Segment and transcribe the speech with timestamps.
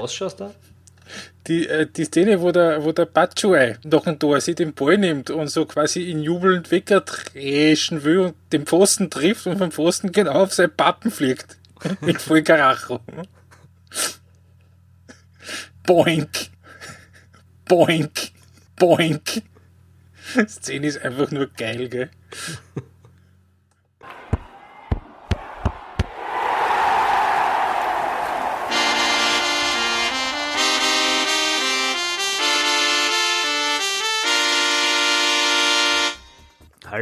[0.00, 0.54] Was schaust du?
[1.46, 4.98] Die, äh, die Szene, wo der, wo der Batschuei nach dem Tor sich den Ball
[4.98, 10.12] nimmt und so quasi ihn jubelnd wegdreschen will und den Pfosten trifft und vom Pfosten
[10.12, 11.58] genau auf sein Pappen fliegt.
[12.00, 13.00] Mit voll Karacho.
[15.82, 16.50] Boink.
[17.64, 18.30] Boink.
[18.76, 19.42] Boink.
[20.46, 22.10] Szene ist einfach nur geil, gell?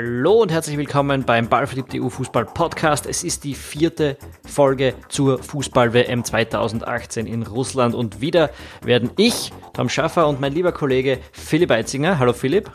[0.00, 3.04] Hallo und herzlich willkommen beim Ballverliebt EU Fußball Podcast.
[3.04, 4.16] Es ist die vierte
[4.46, 10.70] Folge zur Fußball-WM 2018 in Russland und wieder werden ich, Tom Schaffer und mein lieber
[10.70, 12.70] Kollege Philipp Eitzinger, hallo Philipp.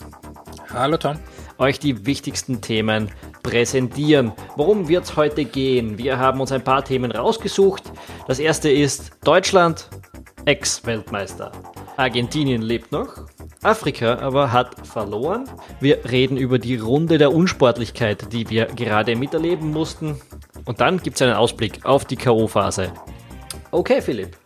[0.73, 1.17] Hallo Tom.
[1.59, 3.09] Euch die wichtigsten Themen
[3.42, 4.34] präsentieren.
[4.58, 5.98] Worum wird es heute gehen?
[5.98, 7.84] Wir haben uns ein paar Themen rausgesucht.
[8.28, 9.88] Das erste ist Deutschland,
[10.44, 11.53] Ex-Weltmeister.
[11.97, 13.25] Argentinien lebt noch.
[13.61, 15.49] Afrika aber hat verloren.
[15.80, 20.19] Wir reden über die Runde der Unsportlichkeit, die wir gerade miterleben mussten.
[20.66, 22.91] Und dann gibt es einen Ausblick auf die K.O.-Phase.
[23.72, 24.38] Okay, Philipp.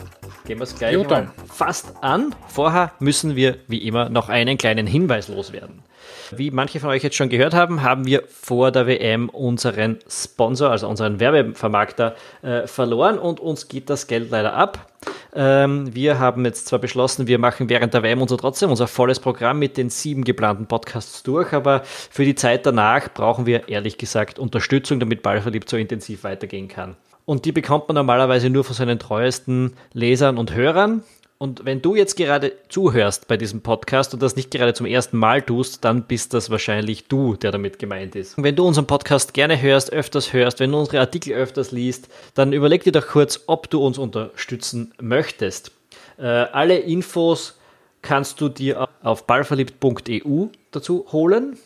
[0.46, 2.34] Gehen wir es gleich mal fast an.
[2.48, 5.84] Vorher müssen wir, wie immer, noch einen kleinen Hinweis loswerden.
[6.32, 10.72] Wie manche von euch jetzt schon gehört haben, haben wir vor der WM unseren Sponsor,
[10.72, 14.92] also unseren Werbevermarkter, äh, verloren und uns geht das Geld leider ab.
[15.40, 19.20] Ähm, wir haben jetzt zwar beschlossen, wir machen während der WM unser trotzdem unser volles
[19.20, 24.00] Programm mit den sieben geplanten Podcasts durch, aber für die Zeit danach brauchen wir ehrlich
[24.00, 26.96] gesagt Unterstützung, damit Ballverliebt so intensiv weitergehen kann.
[27.26, 31.04] Und die bekommt man normalerweise nur von seinen treuesten Lesern und Hörern.
[31.40, 35.18] Und wenn du jetzt gerade zuhörst bei diesem Podcast und das nicht gerade zum ersten
[35.18, 38.38] Mal tust, dann bist das wahrscheinlich du, der damit gemeint ist.
[38.38, 42.10] Und wenn du unseren Podcast gerne hörst, öfters hörst, wenn du unsere Artikel öfters liest,
[42.34, 45.72] dann überleg dir doch kurz, ob du uns unterstützen möchtest.
[46.18, 47.60] Äh, alle Infos
[48.02, 51.58] kannst du dir auf ballverliebt.eu dazu holen.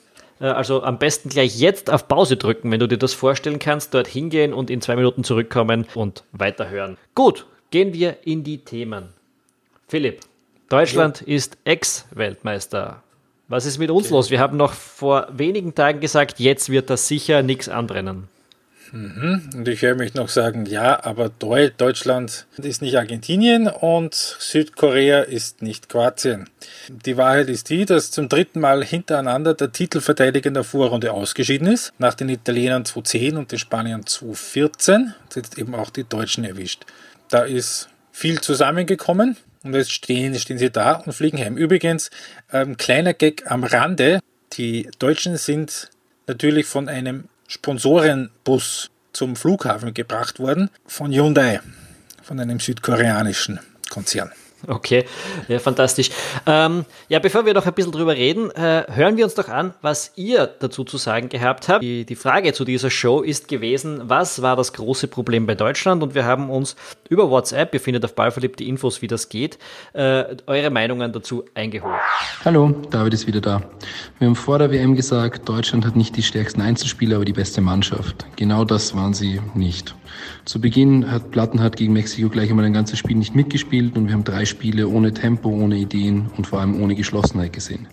[0.42, 3.94] Äh, also am besten gleich jetzt auf Pause drücken, wenn du dir das vorstellen kannst,
[3.94, 6.98] dort hingehen und in zwei Minuten zurückkommen und weiterhören.
[7.16, 9.21] Gut, gehen wir in die Themen.
[9.92, 10.22] Philipp,
[10.70, 11.36] Deutschland ja.
[11.36, 13.04] ist Ex-Weltmeister.
[13.50, 14.14] Was ist mit uns okay.
[14.14, 14.30] los?
[14.30, 18.30] Wir haben noch vor wenigen Tagen gesagt, jetzt wird das sicher nichts anbrennen.
[18.94, 19.50] Mhm.
[19.54, 25.62] Und ich höre mich noch sagen, ja, aber Deutschland ist nicht Argentinien und Südkorea ist
[25.62, 26.50] nicht Kroatien.
[26.88, 31.68] Die Wahrheit ist die, dass zum dritten Mal hintereinander der Titelverteidiger in der Vorrunde ausgeschieden
[31.68, 35.16] ist, nach den Italienern 2010 und den Spaniern 2014.
[35.28, 36.86] Das jetzt eben auch die Deutschen erwischt.
[37.28, 39.36] Da ist viel zusammengekommen.
[39.64, 41.58] Und jetzt stehen, stehen sie da und fliegen heim.
[41.58, 42.10] Übrigens,
[42.52, 44.20] ähm, kleiner Gag am Rande.
[44.54, 45.90] Die Deutschen sind
[46.28, 51.60] natürlich von einem Sponsorenbus zum Flughafen gebracht worden von Hyundai,
[52.24, 54.32] von einem südkoreanischen Konzern.
[54.68, 55.06] Okay,
[55.48, 56.10] ja, fantastisch.
[56.46, 59.74] Ähm, ja, bevor wir noch ein bisschen drüber reden, äh, hören wir uns doch an,
[59.82, 61.84] was ihr dazu zu sagen gehabt habt.
[61.84, 66.04] Die, die Frage zu dieser Show ist gewesen, was war das große Problem bei Deutschland?
[66.04, 66.76] Und wir haben uns
[67.10, 69.58] über WhatsApp, ihr findet auf Ballverliebt die Infos, wie das geht,
[69.94, 72.00] äh, eure Meinungen dazu eingeholt.
[72.46, 73.62] Hallo, David ist wieder da.
[74.20, 77.62] Wir haben vor der WM gesagt, Deutschland hat nicht die stärksten Einzelspieler, aber die beste
[77.62, 78.26] Mannschaft.
[78.36, 79.96] Genau das waren sie nicht.
[80.46, 84.14] Zu Beginn hat Plattenhardt gegen Mexiko gleich einmal ein ganzes Spiel nicht mitgespielt und wir
[84.14, 87.88] haben drei Spiele ohne Tempo, ohne Ideen und vor allem ohne Geschlossenheit gesehen.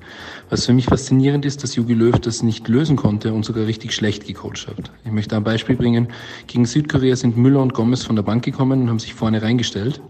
[0.50, 3.94] Was für mich faszinierend ist, dass Jogi Löw das nicht lösen konnte und sogar richtig
[3.94, 4.90] schlecht gecoacht hat.
[5.04, 6.08] Ich möchte ein Beispiel bringen.
[6.46, 10.00] Gegen Südkorea sind Müller und Gomez von der Bank gekommen und haben sich vorne reingestellt.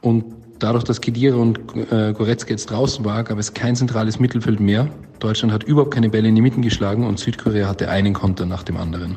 [0.00, 0.24] Und
[0.58, 1.58] dadurch, dass Kedira und
[1.90, 4.88] äh, Goretzka jetzt draußen war, gab es kein zentrales Mittelfeld mehr.
[5.18, 8.62] Deutschland hat überhaupt keine Bälle in die Mitten geschlagen und Südkorea hatte einen Konter nach
[8.62, 9.16] dem anderen.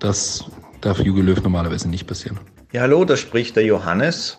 [0.00, 0.44] Das
[0.82, 2.38] darf Jogi Löw normalerweise nicht passieren.
[2.72, 4.38] Ja, hallo, da spricht der Johannes.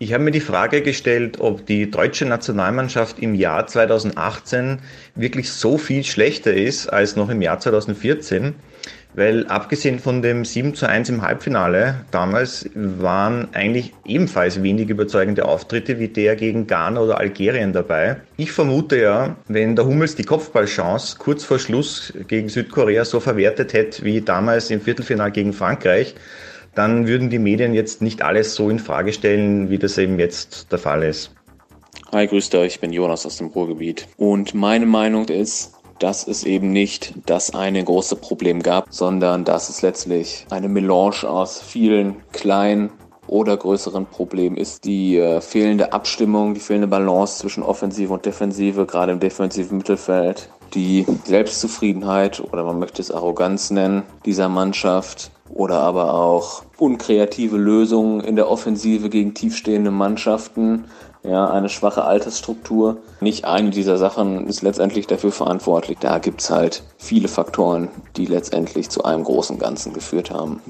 [0.00, 4.78] Ich habe mir die Frage gestellt, ob die deutsche Nationalmannschaft im Jahr 2018
[5.14, 8.54] wirklich so viel schlechter ist als noch im Jahr 2014.
[9.14, 15.46] Weil abgesehen von dem 7 zu 1 im Halbfinale damals waren eigentlich ebenfalls wenig überzeugende
[15.46, 18.20] Auftritte wie der gegen Ghana oder Algerien dabei.
[18.36, 23.72] Ich vermute ja, wenn der Hummels die Kopfballchance kurz vor Schluss gegen Südkorea so verwertet
[23.72, 26.14] hätte wie damals im Viertelfinale gegen Frankreich,
[26.74, 30.70] dann würden die Medien jetzt nicht alles so in Frage stellen, wie das eben jetzt
[30.70, 31.34] der Fall ist.
[32.12, 34.06] Hi, grüßt euch, ich bin Jonas aus dem Ruhrgebiet.
[34.16, 39.68] Und meine Meinung ist, dass es eben nicht das eine große Problem gab, sondern dass
[39.68, 42.90] es letztlich eine Melange aus vielen kleinen
[43.26, 44.84] oder größeren Problemen ist.
[44.84, 50.48] Die äh, fehlende Abstimmung, die fehlende Balance zwischen Offensive und Defensive, gerade im defensiven Mittelfeld.
[50.74, 58.20] die Selbstzufriedenheit oder man möchte es Arroganz nennen dieser Mannschaft oder aber auch unkreative Lösungen
[58.20, 60.84] in der Offensive gegen tiefstehende Mannschaften,
[61.22, 62.98] ja, eine schwache Altersstruktur.
[63.20, 65.98] Nicht eine dieser Sachen ist letztendlich dafür verantwortlich.
[66.00, 70.60] Da gibt es halt viele Faktoren, die letztendlich zu einem großen Ganzen geführt haben.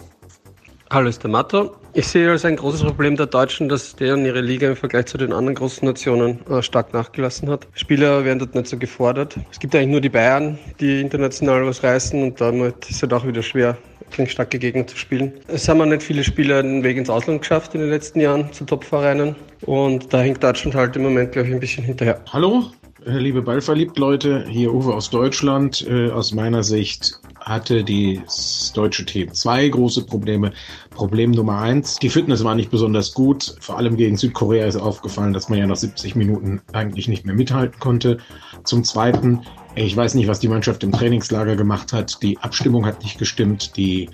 [0.91, 1.73] Hallo, ist der Matto.
[1.93, 5.19] Ich sehe als ein großes Problem der Deutschen, dass deren ihre Liga im Vergleich zu
[5.19, 7.67] den anderen großen Nationen äh, stark nachgelassen hat.
[7.75, 9.37] Spieler werden dort nicht so gefordert.
[9.51, 13.13] Es gibt eigentlich nur die Bayern, die international was reißen und damit ist es halt
[13.13, 13.77] auch wieder schwer,
[14.27, 15.33] starke Gegner zu spielen.
[15.47, 18.53] Es haben auch nicht viele Spieler den Weg ins Ausland geschafft in den letzten Jahren
[18.53, 22.21] zu Topvereinen und da hängt Deutschland halt im Moment, glaube ich, ein bisschen hinterher.
[22.33, 22.71] Hallo,
[23.17, 25.87] liebe Ballverliebt Leute, hier Uwe aus Deutschland.
[25.89, 30.53] Äh, aus meiner Sicht hatte das deutsche Team zwei große Probleme.
[30.91, 33.57] Problem Nummer eins, die Fitness war nicht besonders gut.
[33.61, 37.35] Vor allem gegen Südkorea ist aufgefallen, dass man ja nach 70 Minuten eigentlich nicht mehr
[37.35, 38.19] mithalten konnte.
[38.65, 39.41] Zum Zweiten,
[39.75, 42.23] ich weiß nicht, was die Mannschaft im Trainingslager gemacht hat.
[42.23, 43.77] Die Abstimmung hat nicht gestimmt.
[43.77, 44.11] Die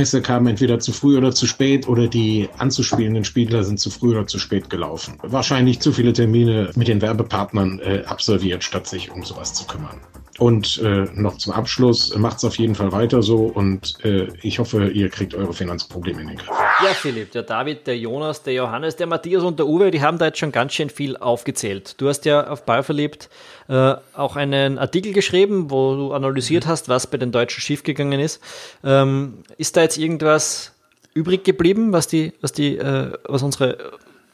[0.00, 4.12] Pässe kamen entweder zu früh oder zu spät oder die anzuspielenden Spieler sind zu früh
[4.12, 5.18] oder zu spät gelaufen.
[5.22, 10.00] Wahrscheinlich zu viele Termine mit den Werbepartnern äh, absolviert, statt sich um sowas zu kümmern.
[10.38, 14.58] Und äh, noch zum Abschluss, macht es auf jeden Fall weiter so und äh, ich
[14.58, 16.48] hoffe, ihr kriegt eure Finanzprobleme in den Griff.
[16.82, 20.18] Ja, Philipp, der David, der Jonas, der Johannes, der Matthias und der Uwe, die haben
[20.18, 21.94] da jetzt schon ganz schön viel aufgezählt.
[21.98, 23.28] Du hast ja auf Ball verliebt
[23.70, 28.42] äh, auch einen Artikel geschrieben, wo du analysiert hast, was bei den Deutschen schiefgegangen ist.
[28.82, 30.72] Ähm, ist da jetzt irgendwas
[31.14, 33.92] übrig geblieben, was die, was die, äh, was unsere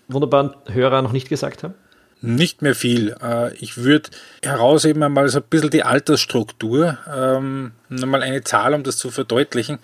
[0.08, 1.74] wunderbaren Hörer noch nicht gesagt haben?
[2.20, 3.14] Nicht mehr viel.
[3.22, 4.10] Äh, ich würde
[4.42, 6.98] herausheben einmal so ein bisschen die Altersstruktur.
[7.14, 9.78] Ähm, nochmal eine Zahl, um das zu verdeutlichen.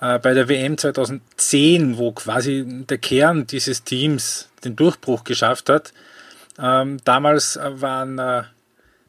[0.00, 5.92] Äh, bei der WM 2010, wo quasi der Kern dieses Teams den Durchbruch geschafft hat,
[6.58, 8.42] ähm, damals waren äh,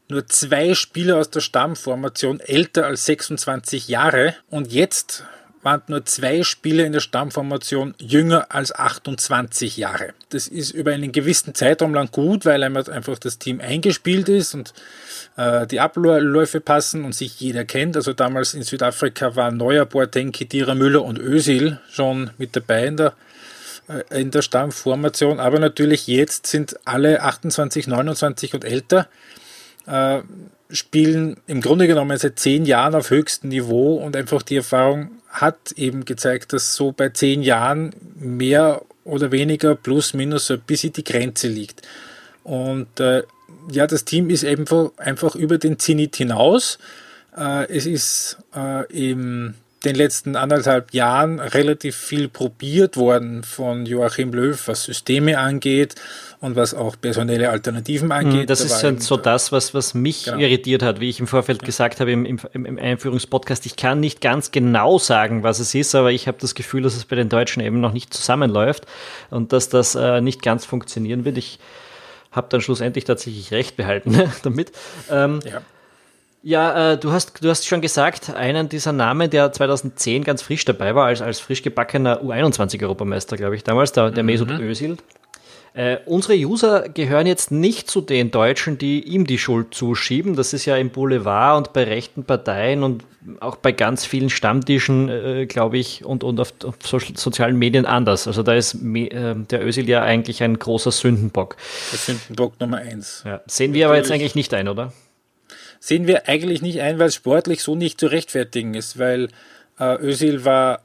[0.08, 5.24] nur zwei Spieler aus der Stammformation älter als 26 Jahre und jetzt
[5.62, 10.14] waren nur zwei Spieler in der Stammformation jünger als 28 Jahre.
[10.30, 14.72] Das ist über einen gewissen Zeitraum lang gut, weil einfach das Team eingespielt ist und
[15.36, 17.96] äh, die Abläufe passen und sich jeder kennt.
[17.96, 22.96] Also damals in Südafrika waren Neuer, Boateng, Kedira, Müller und Özil schon mit dabei in
[22.96, 23.14] der
[23.88, 29.08] äh, in der Stammformation, aber natürlich jetzt sind alle 28, 29 und älter,
[29.86, 30.20] äh,
[30.70, 35.72] spielen im Grunde genommen seit zehn Jahren auf höchstem Niveau und einfach die Erfahrung hat
[35.76, 40.92] eben gezeigt, dass so bei zehn Jahren mehr oder weniger plus minus so ein bisschen
[40.92, 41.82] die Grenze liegt.
[42.44, 43.22] Und äh,
[43.70, 46.78] ja, das Team ist einfach, einfach über den Zenit hinaus.
[47.36, 49.54] Äh, es ist äh, im
[49.84, 55.94] den letzten anderthalb Jahren relativ viel probiert worden von Joachim Löw, was Systeme angeht
[56.40, 58.40] und was auch personelle Alternativen angeht.
[58.40, 60.38] Hm, das da ist halt so das, was, was mich genau.
[60.38, 61.66] irritiert hat, wie ich im Vorfeld ja.
[61.66, 63.66] gesagt habe im, im, im Einführungspodcast.
[63.66, 66.96] Ich kann nicht ganz genau sagen, was es ist, aber ich habe das Gefühl, dass
[66.96, 68.86] es bei den Deutschen eben noch nicht zusammenläuft
[69.30, 71.38] und dass das äh, nicht ganz funktionieren wird.
[71.38, 71.58] Ich
[72.32, 74.72] habe dann schlussendlich tatsächlich recht behalten damit.
[75.10, 75.62] Ähm, ja.
[76.48, 80.64] Ja, äh, du, hast, du hast schon gesagt, einen dieser Namen, der 2010 ganz frisch
[80.64, 84.26] dabei war, als, als frisch gebackener U21-Europameister, glaube ich, damals, der, der mhm.
[84.28, 84.96] Mesut Özil.
[85.74, 90.36] Äh, unsere User gehören jetzt nicht zu den Deutschen, die ihm die Schuld zuschieben.
[90.36, 93.04] Das ist ja im Boulevard und bei rechten Parteien und
[93.40, 97.84] auch bei ganz vielen Stammtischen, äh, glaube ich, und, und auf, auf so, sozialen Medien
[97.84, 98.26] anders.
[98.26, 101.58] Also da ist äh, der Özil ja eigentlich ein großer Sündenbock.
[101.92, 103.22] Der Sündenbock Nummer eins.
[103.26, 103.42] Ja.
[103.46, 104.94] Sehen wir aber jetzt eigentlich nicht ein, oder?
[105.80, 109.28] Sehen wir eigentlich nicht ein, weil es sportlich so nicht zu rechtfertigen ist, weil
[109.78, 110.82] äh, Özil war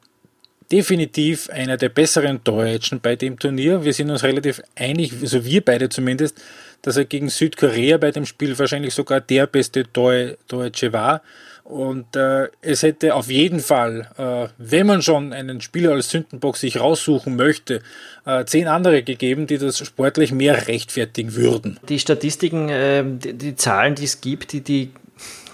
[0.71, 3.83] definitiv einer der besseren Deutschen bei dem Turnier.
[3.83, 6.41] Wir sind uns relativ einig, also wir beide zumindest,
[6.81, 11.21] dass er gegen Südkorea bei dem Spiel wahrscheinlich sogar der beste Deutsche war.
[11.63, 16.58] Und äh, es hätte auf jeden Fall, äh, wenn man schon einen Spieler als Sündenbock
[16.58, 17.82] sich raussuchen möchte,
[18.25, 21.79] äh, zehn andere gegeben, die das sportlich mehr rechtfertigen würden.
[21.88, 24.91] Die Statistiken, ähm, die, die Zahlen, die es gibt, die, die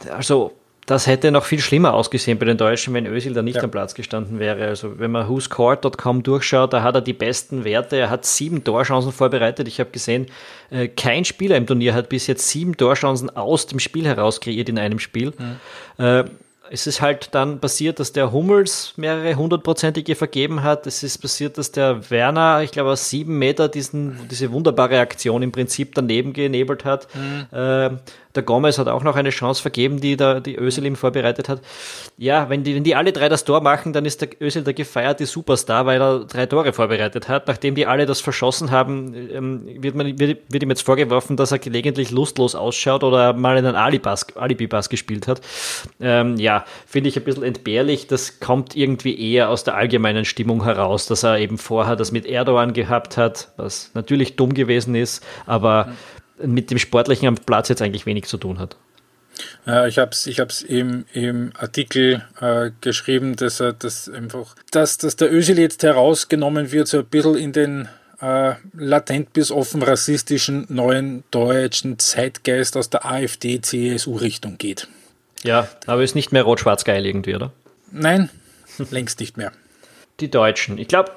[0.09, 0.58] also
[0.89, 3.63] das hätte noch viel schlimmer ausgesehen bei den Deutschen, wenn Özil da nicht ja.
[3.63, 4.65] am Platz gestanden wäre.
[4.65, 7.97] Also wenn man whoscored.com durchschaut, da hat er die besten Werte.
[7.97, 9.67] Er hat sieben Torchancen vorbereitet.
[9.67, 10.25] Ich habe gesehen,
[10.71, 14.67] äh, kein Spieler im Turnier hat bis jetzt sieben Torchancen aus dem Spiel heraus kreiert
[14.67, 15.33] in einem Spiel.
[15.37, 16.25] Mhm
[16.71, 20.85] es ist halt dann passiert, dass der Hummels mehrere hundertprozentige vergeben hat.
[20.87, 25.41] Es ist passiert, dass der Werner, ich glaube, aus sieben Meter diesen, diese wunderbare Aktion
[25.41, 27.07] im Prinzip daneben genebelt hat.
[27.15, 27.57] Mhm.
[27.57, 27.89] Äh,
[28.35, 31.61] Der Gomez hat auch noch eine Chance vergeben, die da die Özil ihm vorbereitet hat.
[32.17, 34.75] Ja, wenn die, wenn die alle drei das Tor machen, dann ist der Özil der
[34.75, 37.47] gefeierte Superstar, weil er drei Tore vorbereitet hat.
[37.47, 41.51] Nachdem die alle das verschossen haben, ähm, wird, man, wird, wird ihm jetzt vorgeworfen, dass
[41.51, 45.41] er gelegentlich lustlos ausschaut oder mal einen Alibi-Pass gespielt hat.
[45.99, 48.05] Ähm, ja, finde ich ein bisschen entbehrlich.
[48.05, 52.27] Das kommt irgendwie eher aus der allgemeinen Stimmung heraus, dass er eben vorher das mit
[52.27, 55.93] Erdogan gehabt hat, was natürlich dumm gewesen ist, aber
[56.43, 58.75] mit dem Sportlichen am Platz jetzt eigentlich wenig zu tun hat.
[59.65, 64.55] Ja, ich habe es ich hab's im, im Artikel äh, geschrieben, dass er das einfach,
[64.71, 67.89] dass, dass der Özil jetzt herausgenommen wird, so ein bisschen in den
[68.21, 74.87] äh, latent bis offen rassistischen neuen deutschen Zeitgeist aus der AfD-CSU-Richtung geht.
[75.43, 77.51] Ja, aber ist nicht mehr rot-schwarz geil irgendwie, oder?
[77.91, 78.29] Nein,
[78.91, 79.51] längst nicht mehr.
[80.19, 80.77] Die Deutschen.
[80.77, 81.11] Ich glaube,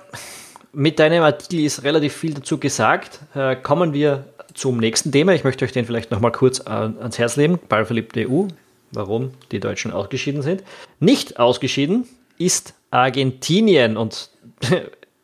[0.73, 3.21] mit deinem Artikel ist relativ viel dazu gesagt.
[3.35, 4.25] Äh, kommen wir
[4.55, 5.35] zum nächsten Thema.
[5.35, 7.59] Ich möchte euch den vielleicht nochmal kurz äh, ans Herz legen.
[7.69, 8.47] Ballverliebte EU,
[8.93, 10.63] warum die Deutschen ausgeschieden sind.
[11.01, 12.07] Nicht ausgeschieden
[12.39, 14.31] ist Argentinien und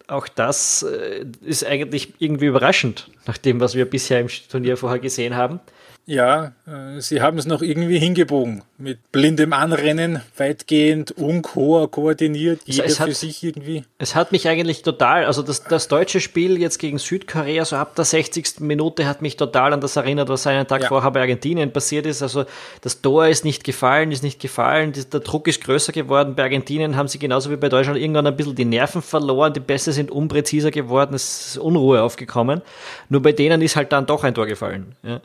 [0.07, 4.99] auch das äh, ist eigentlich irgendwie überraschend, nach dem, was wir bisher im Turnier vorher
[4.99, 5.61] gesehen haben.
[6.09, 8.63] Ja, äh, sie haben es noch irgendwie hingebogen.
[8.79, 13.85] Mit blindem Anrennen, weitgehend unkoor koordiniert, jeder also hat, für sich irgendwie.
[13.99, 17.95] Es hat mich eigentlich total, also das, das deutsche Spiel jetzt gegen Südkorea, so ab
[17.95, 18.61] der 60.
[18.61, 20.89] Minute, hat mich total an das erinnert, was einen Tag ja.
[20.89, 22.23] vorher bei Argentinien passiert ist.
[22.23, 22.47] Also
[22.81, 26.35] das Tor ist nicht gefallen, ist nicht gefallen, der Druck ist größer geworden.
[26.37, 29.61] Bei Argentinien haben sie genauso wie bei Deutschland irgendwann ein bisschen die Nerven verloren, die
[29.61, 32.63] Pässe sind unpräziser geworden, es ist Unruhe aufgekommen.
[33.11, 34.97] Nur bei denen ist halt dann doch ein Tor gefallen.
[35.03, 35.21] Ja.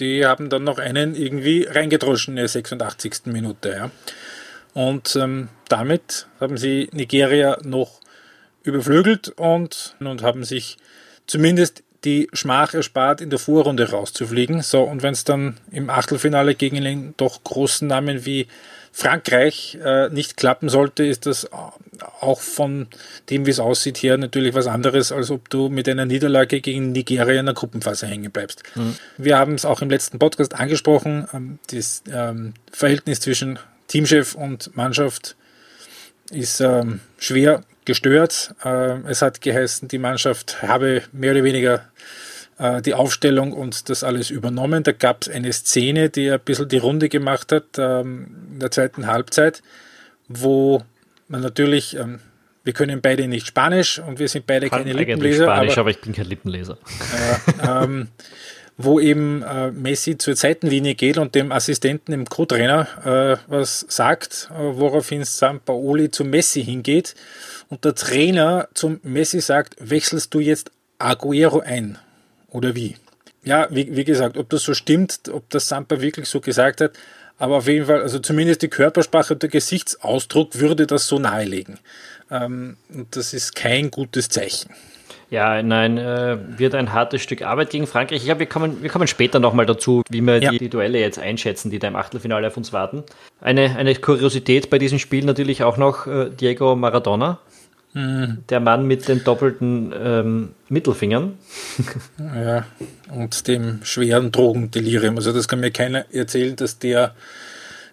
[0.00, 3.26] Die haben dann noch einen irgendwie reingedroschen in der 86.
[3.26, 3.70] Minute.
[3.70, 3.90] Ja.
[4.74, 8.00] Und ähm, damit haben sie Nigeria noch
[8.62, 10.76] überflügelt und, und haben sich
[11.26, 14.62] zumindest die Schmach erspart, in der Vorrunde rauszufliegen.
[14.62, 18.46] So, und wenn es dann im Achtelfinale gegen den doch großen Namen wie
[18.98, 21.48] Frankreich äh, nicht klappen sollte, ist das
[22.20, 22.88] auch von
[23.30, 26.90] dem, wie es aussieht, her natürlich was anderes, als ob du mit einer Niederlage gegen
[26.90, 28.64] Nigeria in der Gruppenphase hängen bleibst.
[28.74, 28.96] Mhm.
[29.16, 34.74] Wir haben es auch im letzten Podcast angesprochen, ähm, das ähm, Verhältnis zwischen Teamchef und
[34.76, 35.36] Mannschaft
[36.32, 38.52] ist ähm, schwer gestört.
[38.64, 41.84] Äh, es hat geheißen, die Mannschaft habe mehr oder weniger
[42.58, 44.82] äh, die Aufstellung und das alles übernommen.
[44.82, 48.70] Da gab es eine Szene, die ein bisschen die Runde gemacht hat ähm, in der
[48.70, 49.62] zweiten Halbzeit,
[50.28, 50.82] wo
[51.28, 52.20] man natürlich, ähm,
[52.64, 55.44] wir können beide nicht Spanisch und wir sind beide Kann keine Lippenleser.
[55.44, 56.78] Spanisch, aber, aber, ich bin kein Lippenleser.
[57.62, 58.08] Äh, ähm,
[58.80, 64.50] wo eben äh, Messi zur Seitenlinie geht und dem Assistenten, dem Co-Trainer, äh, was sagt,
[64.52, 67.16] äh, woraufhin Sampaoli zu Messi hingeht
[67.68, 71.98] und der Trainer zum Messi sagt, wechselst du jetzt Aguero ein?
[72.50, 72.96] Oder wie?
[73.44, 76.92] Ja, wie, wie gesagt, ob das so stimmt, ob das Sampa wirklich so gesagt hat,
[77.38, 81.78] aber auf jeden Fall, also zumindest die Körpersprache und der Gesichtsausdruck würde das so nahelegen.
[82.30, 84.70] Ähm, und das ist kein gutes Zeichen.
[85.30, 88.18] Ja, nein, äh, wird ein hartes Stück Arbeit gegen Frankreich.
[88.18, 90.50] Ich glaube, wir kommen, wir kommen später nochmal dazu, wie wir ja.
[90.50, 93.04] die, die, Duelle jetzt einschätzen, die da im Achtelfinale auf uns warten.
[93.40, 97.38] Eine, eine Kuriosität bei diesem Spiel natürlich auch noch äh, Diego Maradona,
[97.94, 98.44] Mhm.
[98.48, 101.38] Der Mann mit den doppelten ähm, Mittelfingern.
[102.18, 102.64] Ja,
[103.10, 105.16] und dem schweren Drogendelirium.
[105.16, 107.14] Also das kann mir keiner erzählen, dass der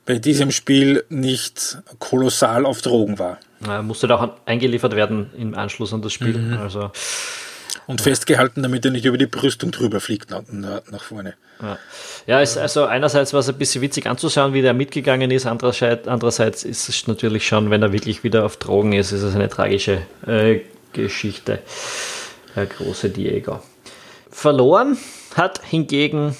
[0.05, 3.39] bei diesem Spiel nicht kolossal auf Drogen war.
[3.65, 6.37] Er musste da auch eingeliefert werden im Anschluss an das Spiel.
[6.37, 6.57] Mhm.
[6.57, 6.91] Also
[7.87, 11.35] und festgehalten, damit er nicht über die Brüstung drüber fliegt nach, vorne.
[11.61, 11.77] Ja,
[12.25, 16.07] ja ist also einerseits war es ein bisschen witzig anzuschauen, wie der mitgegangen ist, andererseits,
[16.07, 19.49] andererseits ist es natürlich schon, wenn er wirklich wieder auf Drogen ist, ist es eine
[19.49, 20.61] tragische äh,
[20.93, 21.59] Geschichte.
[22.53, 23.61] Herr große Diego.
[24.31, 24.97] Verloren
[25.35, 26.35] hat hingegen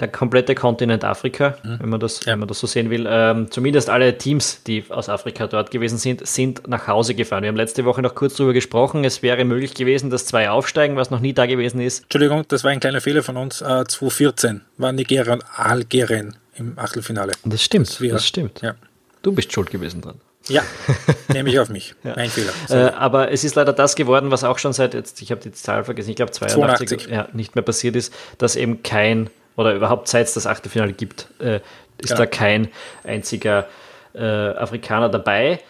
[0.00, 1.78] der komplette Kontinent Afrika, mhm.
[1.80, 2.32] wenn, man das, ja.
[2.32, 3.06] wenn man das so sehen will.
[3.08, 7.42] Ähm, zumindest alle Teams, die aus Afrika dort gewesen sind, sind nach Hause gefahren.
[7.42, 9.04] Wir haben letzte Woche noch kurz darüber gesprochen.
[9.04, 12.04] Es wäre möglich gewesen, dass zwei aufsteigen, was noch nie da gewesen ist.
[12.04, 13.60] Entschuldigung, das war ein kleiner Fehler von uns.
[13.60, 17.32] Äh, 2014 war Nigeria und Algerien im Achtelfinale.
[17.44, 18.62] Das stimmt, das, das stimmt.
[18.62, 18.74] Ja.
[19.22, 20.20] Du bist schuld gewesen dran.
[20.48, 20.62] Ja,
[21.32, 21.94] nehme ich auf mich.
[22.04, 22.14] ja.
[22.16, 22.52] Mein Fehler.
[22.68, 25.52] Äh, aber es ist leider das geworden, was auch schon seit jetzt, ich habe die
[25.52, 27.10] Zahl vergessen, ich glaube 82, 82.
[27.10, 31.28] Ja, nicht mehr passiert ist, dass eben kein oder überhaupt seit es das Achtelfinale gibt,
[31.40, 31.60] äh,
[31.98, 32.16] ist ja.
[32.16, 32.68] da kein
[33.04, 33.66] einziger
[34.14, 35.60] äh, Afrikaner dabei.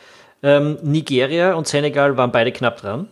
[0.42, 3.08] Ähm, Nigeria und Senegal waren beide knapp dran.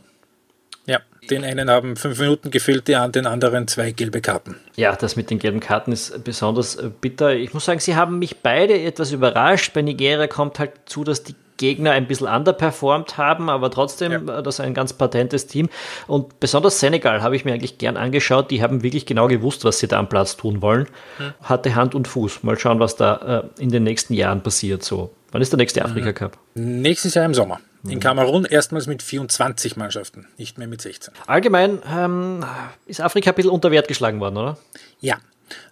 [0.86, 1.00] Ja,
[1.30, 4.56] den einen haben fünf Minuten gefehlt, die an den anderen zwei gelbe Karten.
[4.76, 7.34] Ja, das mit den gelben Karten ist besonders äh, bitter.
[7.34, 9.72] Ich muss sagen, sie haben mich beide etwas überrascht.
[9.72, 14.42] Bei Nigeria kommt halt zu, dass die Gegner ein bisschen underperformed haben, aber trotzdem ja.
[14.42, 15.68] das ist ein ganz patentes Team.
[16.08, 18.50] Und besonders Senegal habe ich mir eigentlich gern angeschaut.
[18.50, 20.88] Die haben wirklich genau gewusst, was sie da am Platz tun wollen.
[21.18, 21.34] Hm.
[21.40, 22.42] Hatte Hand und Fuß.
[22.42, 24.82] Mal schauen, was da äh, in den nächsten Jahren passiert.
[24.82, 25.14] So.
[25.30, 25.86] Wann ist der nächste mhm.
[25.86, 26.36] Afrika Cup?
[26.54, 27.60] Nächstes Jahr im Sommer.
[27.88, 31.14] In Kamerun erstmals mit 24 Mannschaften, nicht mehr mit 16.
[31.26, 32.44] Allgemein ähm,
[32.86, 34.58] ist Afrika ein bisschen unter Wert geschlagen worden, oder?
[35.00, 35.18] Ja.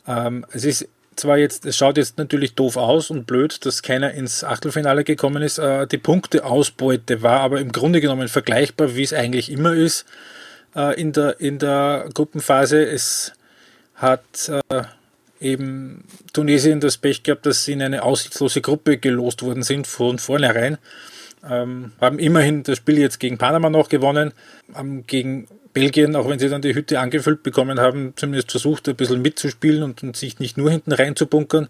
[0.07, 0.89] Ähm, es ist
[1.21, 5.43] zwar jetzt, es schaut jetzt natürlich doof aus und blöd, dass keiner ins Achtelfinale gekommen
[5.43, 5.59] ist.
[5.59, 10.07] Äh, die Punkteausbeute war aber im Grunde genommen vergleichbar, wie es eigentlich immer ist
[10.75, 12.83] äh, in, der, in der Gruppenphase.
[12.83, 13.33] Es
[13.95, 14.83] hat äh,
[15.41, 20.19] eben Tunesien das Pech gehabt, dass sie in eine aussichtslose Gruppe gelost worden sind von
[20.19, 20.79] vornherein.
[21.49, 24.33] Ähm, haben immerhin das Spiel jetzt gegen Panama noch gewonnen,
[24.75, 28.97] haben gegen Belgien, auch wenn sie dann die Hütte angefüllt bekommen haben, zumindest versucht, ein
[28.97, 31.69] bisschen mitzuspielen und, und sich nicht nur hinten rein zu bunkern.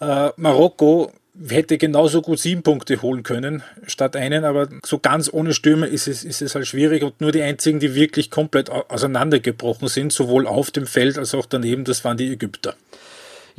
[0.00, 1.12] Äh, Marokko
[1.48, 6.08] hätte genauso gut sieben Punkte holen können, statt einen, aber so ganz ohne Stürmer ist
[6.08, 10.46] es, ist es halt schwierig und nur die einzigen, die wirklich komplett auseinandergebrochen sind, sowohl
[10.46, 12.74] auf dem Feld als auch daneben, das waren die Ägypter.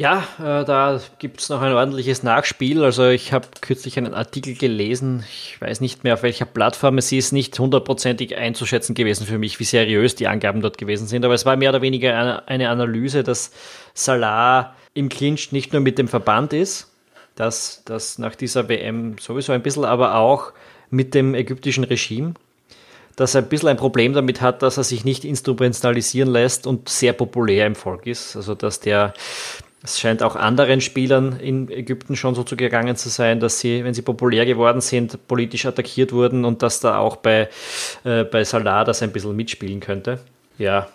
[0.02, 2.84] Ja, äh, da gibt es noch ein ordentliches Nachspiel.
[2.84, 7.12] Also ich habe kürzlich einen Artikel gelesen, ich weiß nicht mehr auf welcher Plattform, es
[7.12, 11.36] ist nicht hundertprozentig einzuschätzen gewesen für mich, wie seriös die Angaben dort gewesen sind, aber
[11.36, 13.52] es war mehr oder weniger eine Analyse, dass
[13.94, 16.92] Salah im Clinch nicht nur mit dem Verband ist,
[17.36, 20.52] dass das nach dieser WM sowieso ein bisschen, aber auch
[20.90, 22.34] mit dem ägyptischen Regime,
[23.18, 26.90] dass er ein bisschen ein Problem damit hat, dass er sich nicht instrumentalisieren lässt und
[26.90, 28.36] sehr populär im Volk ist.
[28.36, 29.14] Also dass der
[29.84, 33.94] es scheint auch anderen Spielern in Ägypten schon so zugegangen zu sein, dass sie, wenn
[33.94, 37.50] sie populär geworden sind, politisch attackiert wurden und dass da auch bei,
[38.04, 40.20] äh, bei Salah das ein bisschen mitspielen könnte.
[40.60, 40.88] Ja,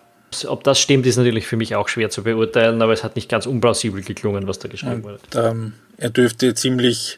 [0.46, 3.28] ob das stimmt, ist natürlich für mich auch schwer zu beurteilen, aber es hat nicht
[3.28, 5.20] ganz unplausibel geklungen, was da geschrieben wurde.
[5.34, 7.16] Ähm, er dürfte ziemlich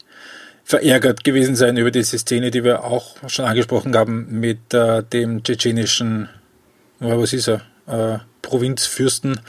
[0.64, 5.42] verärgert gewesen sein über diese Szene, die wir auch schon angesprochen haben mit äh, dem
[5.42, 6.28] tschetschenischen,
[6.98, 9.40] was ist er, äh, Provinzfürsten,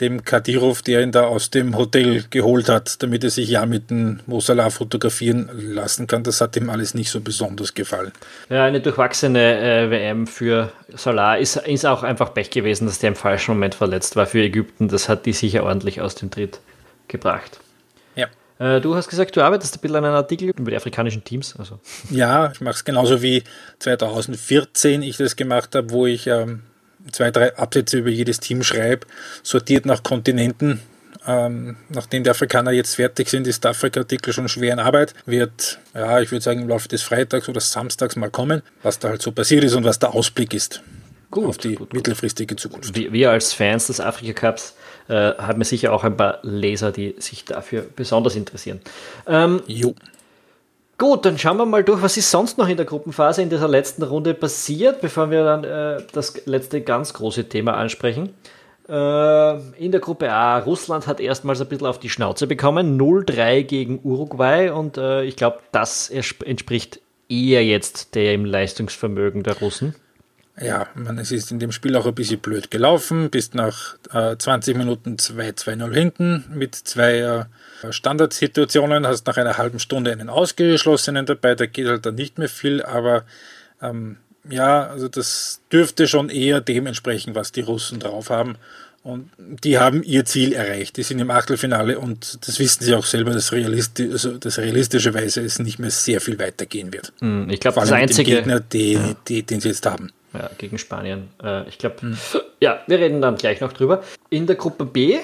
[0.00, 3.90] dem Kadirov, der ihn da aus dem Hotel geholt hat, damit er sich ja mit
[3.90, 6.22] dem Mosala fotografieren lassen kann.
[6.22, 8.12] Das hat ihm alles nicht so besonders gefallen.
[8.48, 13.08] Ja, eine durchwachsene äh, WM für Salah ist, ist auch einfach Pech gewesen, dass der
[13.08, 14.88] im falschen Moment verletzt war für Ägypten.
[14.88, 16.60] Das hat die sicher ordentlich aus dem Tritt
[17.08, 17.60] gebracht.
[18.14, 18.28] Ja.
[18.58, 21.54] Äh, du hast gesagt, du arbeitest ein bisschen an einem Artikel über die afrikanischen Teams.
[21.58, 21.78] Also.
[22.10, 23.42] Ja, ich mache es genauso wie
[23.80, 26.62] 2014 ich das gemacht habe, wo ich ähm,
[27.12, 29.06] zwei, drei Absätze über jedes Team schreibe,
[29.42, 30.80] sortiert nach Kontinenten.
[31.26, 35.14] Ähm, nachdem die Afrikaner jetzt fertig sind, ist der Afrika-Artikel schon schwer in Arbeit.
[35.26, 39.10] Wird, ja, ich würde sagen, im Laufe des Freitags oder Samstags mal kommen, was da
[39.10, 40.82] halt so passiert ist und was der Ausblick ist.
[41.30, 42.96] Gut, auf die gut, mittelfristige Zukunft.
[42.96, 44.74] Wir, wir, als Fans des Afrika Cups
[45.08, 48.80] äh, haben sicher auch ein paar Leser, die sich dafür besonders interessieren.
[49.28, 49.94] Ähm, jo.
[51.00, 53.68] Gut, dann schauen wir mal durch, was ist sonst noch in der Gruppenphase in dieser
[53.68, 58.34] letzten Runde passiert, bevor wir dann äh, das letzte ganz große Thema ansprechen.
[58.86, 63.62] Äh, in der Gruppe A, Russland hat erstmals ein bisschen auf die Schnauze bekommen, 0-3
[63.62, 69.94] gegen Uruguay und äh, ich glaube, das entspricht eher jetzt dem Leistungsvermögen der Russen.
[70.60, 74.36] Ja, man, es ist in dem Spiel auch ein bisschen blöd gelaufen, bis nach äh,
[74.36, 77.44] 20 Minuten 2-2-0 hinten mit zwei äh,
[77.92, 82.50] Standardsituationen, hast nach einer halben Stunde einen ausgeschlossenen dabei, da geht halt dann nicht mehr
[82.50, 83.24] viel, aber
[83.80, 84.18] ähm,
[84.48, 88.56] ja, also das dürfte schon eher dem entsprechen, was die Russen drauf haben.
[89.02, 90.98] Und die haben ihr Ziel erreicht.
[90.98, 95.40] Die sind im Achtelfinale und das wissen sie auch selber, dass, realistisch, also dass realistischerweise
[95.40, 97.14] es nicht mehr sehr viel weitergehen wird.
[97.20, 99.16] Hm, ich glaube, das einzige Gegner, die, ja.
[99.26, 100.10] die, den sie jetzt haben.
[100.32, 101.28] Ja, gegen Spanien.
[101.42, 102.16] Äh, ich glaube, hm.
[102.60, 104.02] ja, wir reden dann gleich noch drüber.
[104.28, 105.18] In der Gruppe B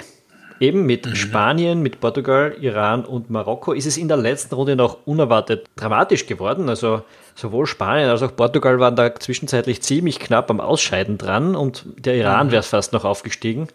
[0.59, 1.15] Eben mit mhm.
[1.15, 6.27] Spanien, mit Portugal, Iran und Marokko ist es in der letzten Runde noch unerwartet dramatisch
[6.27, 6.69] geworden.
[6.69, 7.03] Also
[7.35, 12.15] sowohl Spanien als auch Portugal waren da zwischenzeitlich ziemlich knapp am Ausscheiden dran und der
[12.15, 12.53] Iran mhm.
[12.53, 13.69] wäre fast noch aufgestiegen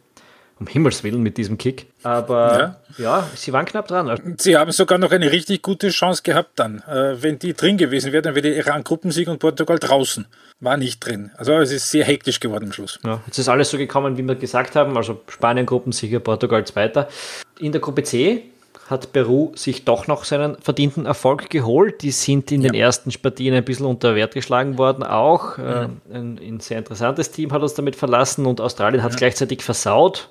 [0.61, 1.87] um Himmels Willen mit diesem Kick.
[2.03, 3.03] Aber ja.
[3.03, 3.29] ja.
[3.35, 4.35] sie waren knapp dran.
[4.37, 6.83] Sie haben sogar noch eine richtig gute Chance gehabt dann.
[6.87, 10.27] Äh, wenn die drin gewesen wäre, dann wäre der Iran Gruppensieg und Portugal draußen.
[10.59, 11.31] War nicht drin.
[11.35, 12.99] Also es ist sehr hektisch geworden am Schluss.
[13.03, 14.95] Ja, jetzt ist alles so gekommen, wie wir gesagt haben.
[14.95, 17.09] Also Spanien Gruppensieger, Portugal Zweiter.
[17.57, 18.50] In der Gruppe C
[18.91, 22.01] hat Peru sich doch noch seinen verdienten Erfolg geholt.
[22.03, 22.71] Die sind in ja.
[22.71, 25.57] den ersten Partien ein bisschen unter Wert geschlagen worden, auch.
[25.57, 29.63] Äh, ein, ein, sehr interessantes Team hat uns damit verlassen und Australien hat es gleichzeitig
[29.63, 30.29] versaut.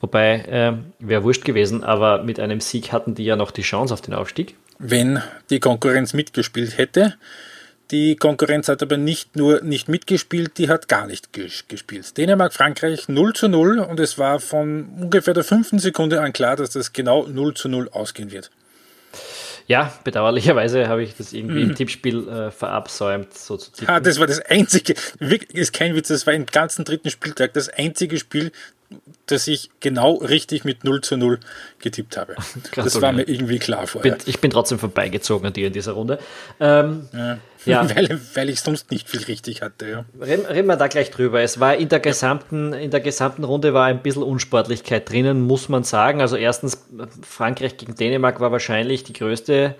[0.00, 3.92] Wobei, äh, wäre wurscht gewesen, aber mit einem Sieg hatten die ja noch die Chance
[3.92, 4.56] auf den Aufstieg.
[4.78, 7.14] Wenn die Konkurrenz mitgespielt hätte,
[7.90, 12.16] die Konkurrenz hat aber nicht nur nicht mitgespielt, die hat gar nicht gespielt.
[12.16, 16.56] Dänemark, Frankreich 0 zu 0 und es war von ungefähr der fünften Sekunde an klar,
[16.56, 18.50] dass das genau 0 zu 0 ausgehen wird.
[19.66, 21.70] Ja, bedauerlicherweise habe ich das irgendwie mhm.
[21.70, 23.94] im Tippspiel äh, verabsäumt, so zu tippen.
[23.94, 27.52] Ah, das war das einzige, wirklich, ist kein Witz, das war im ganzen dritten Spieltag
[27.52, 28.50] das einzige Spiel,
[29.26, 31.38] dass ich genau richtig mit 0 zu 0
[31.78, 32.34] getippt habe.
[32.74, 34.16] das war mir irgendwie klar vorher.
[34.16, 36.18] Bin, ich bin trotzdem vorbeigezogen an dir in dieser Runde.
[36.58, 37.38] Ähm, ja.
[37.64, 37.88] ja.
[37.94, 39.88] Weil, weil ich sonst nicht viel richtig hatte.
[39.88, 40.04] Ja.
[40.20, 41.40] Reden, reden wir da gleich drüber.
[41.40, 45.68] Es war in der, gesamten, in der gesamten Runde war ein bisschen Unsportlichkeit drinnen, muss
[45.68, 46.20] man sagen.
[46.20, 46.86] Also erstens,
[47.22, 49.74] Frankreich gegen Dänemark war wahrscheinlich die größte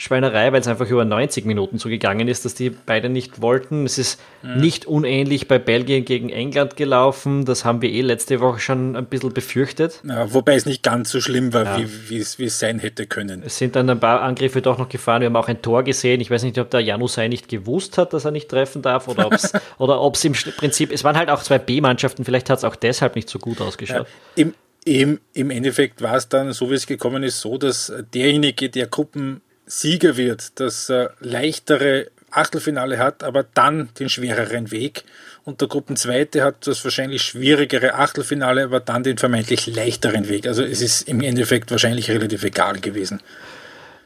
[0.00, 3.84] Schweinerei, weil es einfach über 90 Minuten so gegangen ist, dass die beide nicht wollten.
[3.84, 4.58] Es ist mhm.
[4.58, 7.44] nicht unähnlich bei Belgien gegen England gelaufen.
[7.44, 10.00] Das haben wir eh letzte Woche schon ein bisschen befürchtet.
[10.08, 11.86] Ja, wobei es nicht ganz so schlimm war, ja.
[12.08, 13.42] wie, es, sein hätte können.
[13.44, 15.20] Es sind dann ein paar Angriffe doch noch gefahren.
[15.20, 16.22] Wir haben auch ein Tor gesehen.
[16.22, 19.26] Ich weiß nicht, ob der Janusai nicht gewusst hat, dass er nicht treffen darf oder
[19.26, 22.24] ob es oder ob's im Prinzip, es waren halt auch zwei B-Mannschaften.
[22.24, 24.06] Vielleicht hat es auch deshalb nicht so gut ausgeschaut.
[24.34, 24.46] Ja,
[24.86, 28.86] im, Im Endeffekt war es dann, so wie es gekommen ist, so, dass derjenige, der
[28.86, 35.04] Gruppen Sieger wird, das äh, leichtere Achtelfinale hat, aber dann den schwereren Weg.
[35.44, 40.46] Und der Gruppenzweite hat das wahrscheinlich schwierigere Achtelfinale, aber dann den vermeintlich leichteren Weg.
[40.46, 43.20] Also es ist im Endeffekt wahrscheinlich relativ egal gewesen.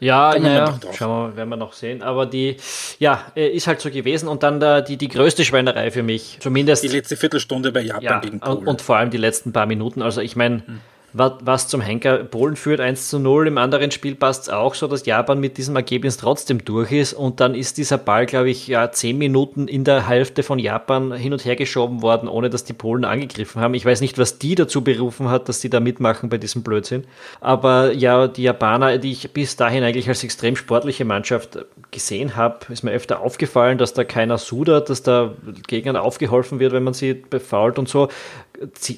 [0.00, 2.03] Ja, ja, schauen wir, werden wir noch sehen.
[2.03, 2.59] Aber die,
[2.98, 4.29] ja, äh, ist halt so gewesen.
[4.29, 6.83] Und dann der, die, die größte Schweinerei für mich, zumindest.
[6.83, 8.66] Die letzte Viertelstunde bei Japan ja, gegen Polen.
[8.66, 10.03] Und vor allem die letzten paar Minuten.
[10.03, 10.81] Also ich meine, hm
[11.14, 12.18] was zum Henker.
[12.24, 13.46] Polen führt 1 zu 0.
[13.46, 17.12] Im anderen Spiel passt es auch so, dass Japan mit diesem Ergebnis trotzdem durch ist.
[17.12, 21.12] Und dann ist dieser Ball, glaube ich, ja, 10 Minuten in der Hälfte von Japan
[21.12, 23.74] hin und her geschoben worden, ohne dass die Polen angegriffen haben.
[23.74, 27.05] Ich weiß nicht, was die dazu berufen hat, dass die da mitmachen bei diesem Blödsinn.
[27.40, 32.59] Aber ja, die Japaner, die ich bis dahin eigentlich als extrem sportliche Mannschaft gesehen habe,
[32.70, 35.33] ist mir öfter aufgefallen, dass da keiner sudert, dass da
[35.68, 38.09] Gegnern aufgeholfen wird, wenn man sie befault und so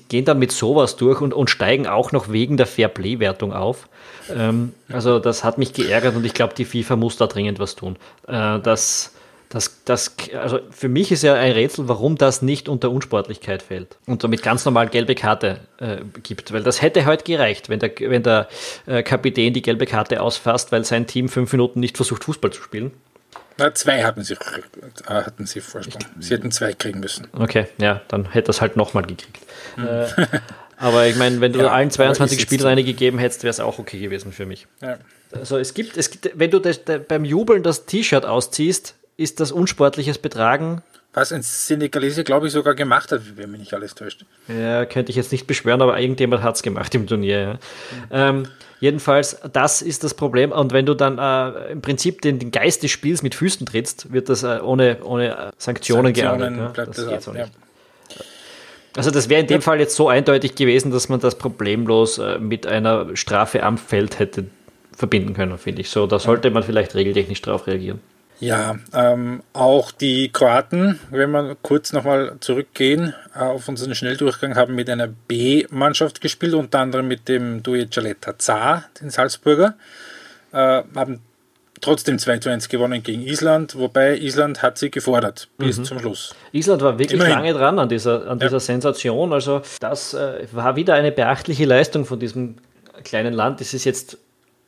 [0.08, 3.88] gehen dann mit sowas durch und, und steigen auch noch wegen der Fairplay-Wertung auf.
[4.34, 7.76] Ähm, also das hat mich geärgert und ich glaube, die FIFA muss da dringend was
[7.76, 7.96] tun.
[8.26, 9.14] Äh, das,
[9.48, 13.96] das, das, also für mich ist ja ein Rätsel, warum das nicht unter Unsportlichkeit fällt
[14.06, 17.92] und damit ganz normal gelbe Karte äh, gibt, weil das hätte heute gereicht, wenn der,
[17.98, 18.48] wenn der
[18.86, 22.62] äh, Kapitän die gelbe Karte ausfasst, weil sein Team fünf Minuten nicht versucht, Fußball zu
[22.62, 22.92] spielen.
[23.58, 26.02] Na, zwei hatten sie, äh, hatten sie Vorsprung.
[26.20, 27.26] Sie hätten zwei kriegen müssen.
[27.32, 29.40] Okay, ja, dann hätte das halt nochmal gekriegt.
[29.76, 29.86] Mhm.
[29.86, 30.06] Äh,
[30.76, 33.78] aber ich meine, wenn du ja, allen 22 Spielern eine gegeben hättest, wäre es auch
[33.78, 34.66] okay gewesen für mich.
[34.82, 34.98] Ja.
[35.32, 39.52] Also es gibt, es gibt, wenn du das, beim Jubeln das T-Shirt ausziehst, ist das
[39.52, 40.82] unsportliches Betragen
[41.16, 44.26] was ein Senegalese, glaube ich, sogar gemacht hat, wenn mich nicht alles täuscht.
[44.48, 47.40] Ja, könnte ich jetzt nicht beschwören, aber irgendjemand hat es gemacht im Turnier.
[47.40, 47.52] Ja.
[47.54, 47.58] Mhm.
[48.10, 48.48] Ähm,
[48.80, 50.52] jedenfalls, das ist das Problem.
[50.52, 54.12] Und wenn du dann äh, im Prinzip den, den, Geist des Spiels mit Füßen trittst,
[54.12, 56.76] wird das äh, ohne, ohne äh, Sanktionen, Sanktionen geahndet.
[56.76, 56.84] Ja?
[56.84, 57.46] Das, das geht so nicht.
[57.46, 58.24] Ja.
[58.96, 62.38] Also das wäre in dem Fall jetzt so eindeutig gewesen, dass man das problemlos äh,
[62.38, 64.46] mit einer Strafe am Feld hätte
[64.96, 65.90] verbinden können, finde ich.
[65.90, 68.00] So, da sollte man vielleicht regeltechnisch darauf reagieren.
[68.38, 74.74] Ja, ähm, auch die Kroaten, wenn wir kurz nochmal zurückgehen äh, auf unseren Schnelldurchgang, haben
[74.74, 79.74] mit einer B-Mannschaft gespielt, unter anderem mit dem Duje Jaleta Zar, den Salzburger,
[80.52, 81.20] äh, haben
[81.80, 85.84] trotzdem 2 zu 1 gewonnen gegen Island, wobei Island hat sie gefordert bis mhm.
[85.84, 86.34] zum Schluss.
[86.52, 87.34] Island war wirklich Immerhin.
[87.34, 88.60] lange dran an dieser, an dieser ja.
[88.60, 92.56] Sensation, also das äh, war wieder eine beachtliche Leistung von diesem
[93.04, 93.60] kleinen Land.
[93.60, 94.18] Das ist jetzt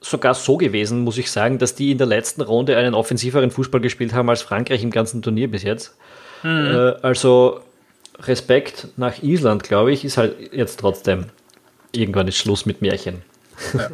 [0.00, 3.80] sogar so gewesen, muss ich sagen, dass die in der letzten Runde einen offensiveren Fußball
[3.80, 5.96] gespielt haben als Frankreich im ganzen Turnier bis jetzt.
[6.42, 6.66] Mhm.
[6.66, 7.60] Äh, also
[8.20, 11.26] Respekt nach Island, glaube ich, ist halt jetzt trotzdem
[11.92, 13.22] irgendwann ist Schluss mit Märchen.
[13.74, 13.90] Ja.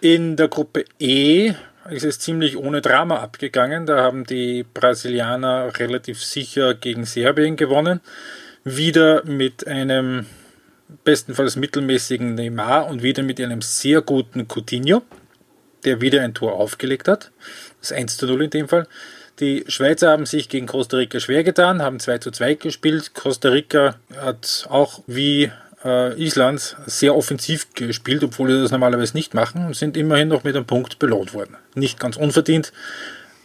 [0.00, 1.52] In der Gruppe E
[1.90, 3.86] ist es ziemlich ohne Drama abgegangen.
[3.86, 8.00] Da haben die Brasilianer relativ sicher gegen Serbien gewonnen.
[8.64, 10.26] Wieder mit einem
[11.04, 15.02] bestenfalls mittelmäßigen Neymar und wieder mit einem sehr guten Coutinho,
[15.84, 17.30] der wieder ein Tor aufgelegt hat.
[17.80, 18.86] Das 1 zu 0 in dem Fall.
[19.40, 23.14] Die Schweizer haben sich gegen Costa Rica schwer getan, haben 2 zu 2 gespielt.
[23.14, 25.50] Costa Rica hat auch wie
[25.84, 30.44] äh, Island sehr offensiv gespielt, obwohl sie das normalerweise nicht machen und sind immerhin noch
[30.44, 31.56] mit einem Punkt belohnt worden.
[31.74, 32.72] Nicht ganz unverdient,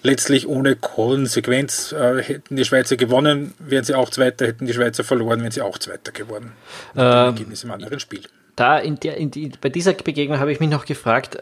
[0.05, 1.91] letztlich ohne Konsequenz.
[1.91, 5.61] Äh, hätten die Schweizer gewonnen, wären sie auch Zweiter, hätten die Schweizer verloren, wären sie
[5.61, 6.53] auch Zweiter geworden.
[6.95, 8.21] Ähm, Ergebnis im anderen Spiel.
[8.55, 11.41] Da in der, in die, bei dieser Begegnung habe ich mich noch gefragt, äh,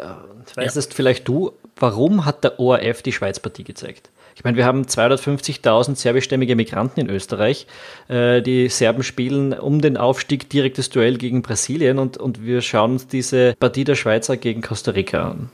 [0.56, 0.82] weißt ja.
[0.89, 4.10] vielleicht du, warum hat der ORF die Schweiz-Partie gezeigt?
[4.36, 7.67] Ich meine, wir haben 250.000 serbischstämmige Migranten in Österreich.
[8.08, 12.93] Äh, die Serben spielen um den Aufstieg direktes Duell gegen Brasilien und, und wir schauen
[12.93, 15.52] uns diese Partie der Schweizer gegen Costa Rica an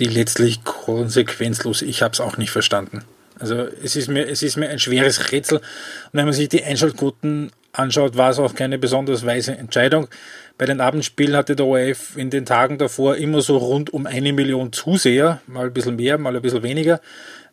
[0.00, 1.82] die letztlich konsequenzlos.
[1.82, 3.02] Ich habe es auch nicht verstanden.
[3.38, 5.58] Also es ist, mir, es ist mir ein schweres Rätsel.
[5.58, 5.64] Und
[6.12, 10.08] wenn man sich die Einschaltquoten anschaut, war es auch keine besonders weise Entscheidung.
[10.56, 14.32] Bei den Abendspielen hatte der ORF in den Tagen davor immer so rund um eine
[14.32, 17.00] Million Zuseher, mal ein bisschen mehr, mal ein bisschen weniger.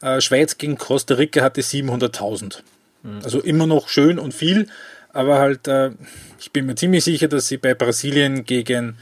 [0.02, 2.62] Äh, Schweiz gegen Costa Rica hatte 700.000.
[3.04, 3.20] Mhm.
[3.24, 4.68] Also immer noch schön und viel,
[5.14, 5.92] aber halt, äh,
[6.40, 8.98] ich bin mir ziemlich sicher, dass sie bei Brasilien gegen,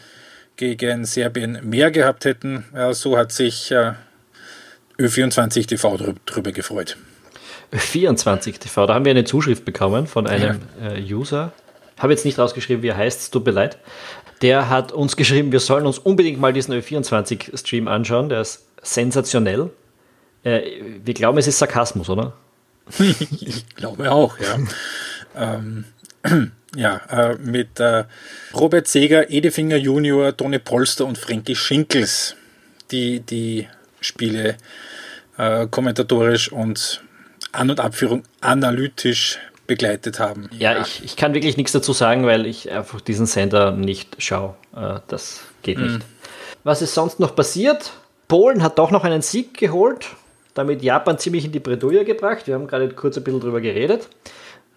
[0.56, 2.66] gegen Serbien mehr gehabt hätten.
[2.74, 3.94] Ja, so hat sich äh,
[5.00, 6.98] Ö24 TV drüber gefreut.
[7.72, 8.86] 24 TV.
[8.86, 10.94] Da haben wir eine Zuschrift bekommen von einem ja.
[10.94, 11.52] äh, User.
[11.98, 13.78] Habe jetzt nicht rausgeschrieben, wie er heißt, tut mir leid.
[14.42, 18.30] Der hat uns geschrieben, wir sollen uns unbedingt mal diesen Ö24-Stream anschauen.
[18.30, 19.70] Der ist sensationell.
[20.44, 20.62] Äh,
[21.04, 22.34] wir glauben, es ist Sarkasmus, oder?
[23.00, 24.58] ich glaube auch, ja.
[25.36, 25.86] ähm,
[26.76, 28.06] ja, äh, mit äh,
[28.54, 32.36] Robert Seger, Edefinger Junior, Toni Polster und Frankie Schinkels,
[32.92, 33.68] die die
[34.02, 34.58] Spiele
[35.38, 37.02] äh, kommentatorisch und
[37.52, 40.50] an- und Abführung analytisch begleitet haben.
[40.58, 40.82] Ja, ja.
[40.82, 44.56] Ich, ich kann wirklich nichts dazu sagen, weil ich einfach diesen Sender nicht schaue.
[44.76, 46.00] Äh, das geht nicht.
[46.00, 46.04] Mhm.
[46.64, 47.92] Was ist sonst noch passiert?
[48.28, 50.08] Polen hat doch noch einen Sieg geholt,
[50.54, 52.48] damit Japan ziemlich in die Bredouille gebracht.
[52.48, 54.08] Wir haben gerade kurz ein bisschen drüber geredet.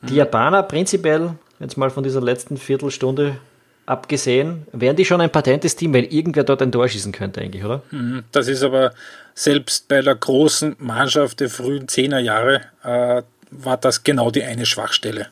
[0.02, 0.14] Die.
[0.14, 3.38] Japaner prinzipiell, jetzt mal von dieser letzten Viertelstunde
[3.86, 7.64] abgesehen, wären die schon ein patentes Team, wenn irgendwer dort ein Tor schießen könnte, eigentlich,
[7.64, 7.82] oder?
[7.90, 8.24] Mhm.
[8.32, 8.92] Das ist aber
[9.34, 15.28] selbst bei der großen Mannschaft der frühen Zehnerjahre äh, war das genau die eine Schwachstelle.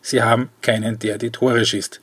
[0.00, 2.00] Sie haben keinen, der die Tore schießt.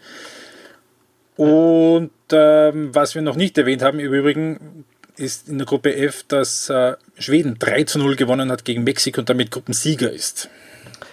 [1.36, 4.86] Und ähm, was wir noch nicht erwähnt haben, im Übrigen
[5.18, 9.20] ist in der Gruppe F, dass äh, Schweden 3 zu 0 gewonnen hat gegen Mexiko
[9.20, 10.50] und damit Gruppensieger ist.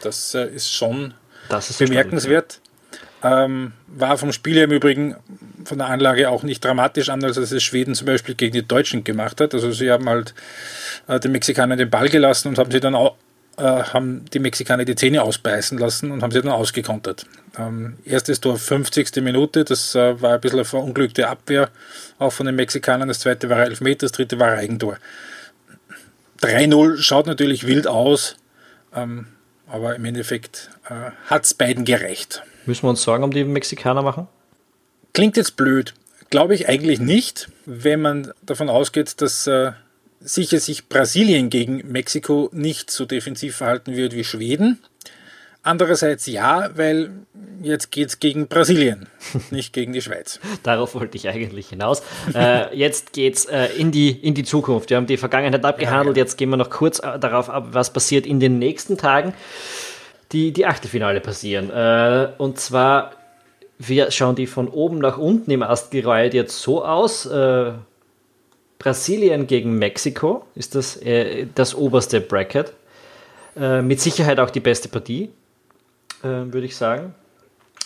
[0.03, 1.15] Das äh, ist schon
[1.51, 2.61] ist bemerkenswert.
[3.23, 5.17] Ähm, war vom Spiel im Übrigen
[5.65, 9.05] von der Anlage auch nicht dramatisch anders, als es Schweden zum Beispiel gegen die Deutschen
[9.05, 9.55] gemacht hat.
[9.55, 10.35] Also sie haben halt
[11.09, 13.17] äh, den Mexikanern den Ball gelassen und haben sie dann auch,
[13.57, 17.27] äh, haben die Mexikaner die Zähne ausbeißen lassen und haben sie dann ausgekontert.
[17.59, 19.17] Ähm, erstes Tor 50.
[19.23, 21.71] Minute, das äh, war ein bisschen eine verunglückte Abwehr,
[22.19, 23.09] auch von den Mexikanern.
[23.09, 24.99] Das zweite war Elfmeter, das dritte war Eigentor.
[26.43, 28.37] 3-0 schaut natürlich wild aus,
[28.95, 29.27] ähm,
[29.67, 32.43] aber im Endeffekt äh, hat es beiden gereicht.
[32.67, 34.29] Müssen wir uns Sorgen um die Mexikaner machen?
[35.13, 35.95] Klingt jetzt blöd.
[36.31, 39.73] Glaube ich eigentlich nicht, wenn man davon ausgeht, dass äh,
[40.21, 44.81] sicher sich Brasilien gegen Mexiko nicht so defensiv verhalten wird wie Schweden.
[45.67, 47.11] Andererseits ja, weil
[47.61, 49.09] jetzt geht es gegen Brasilien,
[49.51, 50.39] nicht gegen die Schweiz.
[50.63, 52.03] Darauf wollte ich eigentlich hinaus.
[52.35, 54.91] Äh, jetzt geht es äh, in, die, in die Zukunft.
[54.91, 56.25] Wir haben die Vergangenheit abgehandelt, ja, ja.
[56.25, 59.35] jetzt gehen wir noch kurz äh, darauf ab, was passiert in den nächsten Tagen
[60.31, 61.71] die, die Achtelfinale passieren.
[61.71, 63.13] Äh, und zwar,
[63.79, 67.27] wir schauen die von oben nach unten im Astgereihe jetzt so aus.
[67.27, 67.73] Äh,
[68.79, 72.73] Brasilien gegen Mexiko ist das, äh, das oberste Bracket.
[73.59, 75.31] Mit Sicherheit auch die beste Partie,
[76.27, 77.15] äh, würde ich sagen.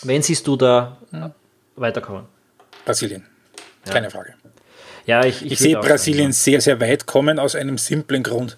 [0.03, 1.33] Wen siehst du da hm.
[1.77, 2.25] weiterkommen?
[2.85, 3.25] Brasilien,
[3.85, 4.11] keine ja.
[4.11, 4.35] Frage.
[5.07, 8.57] Ja, ich, ich, ich sehe Brasilien sehr, sehr weit kommen aus einem simplen Grund.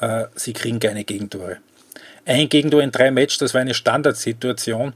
[0.00, 1.58] Äh, sie kriegen keine Gegentore
[2.26, 4.94] ein Gegentor in drei Matches, das war eine Standardsituation.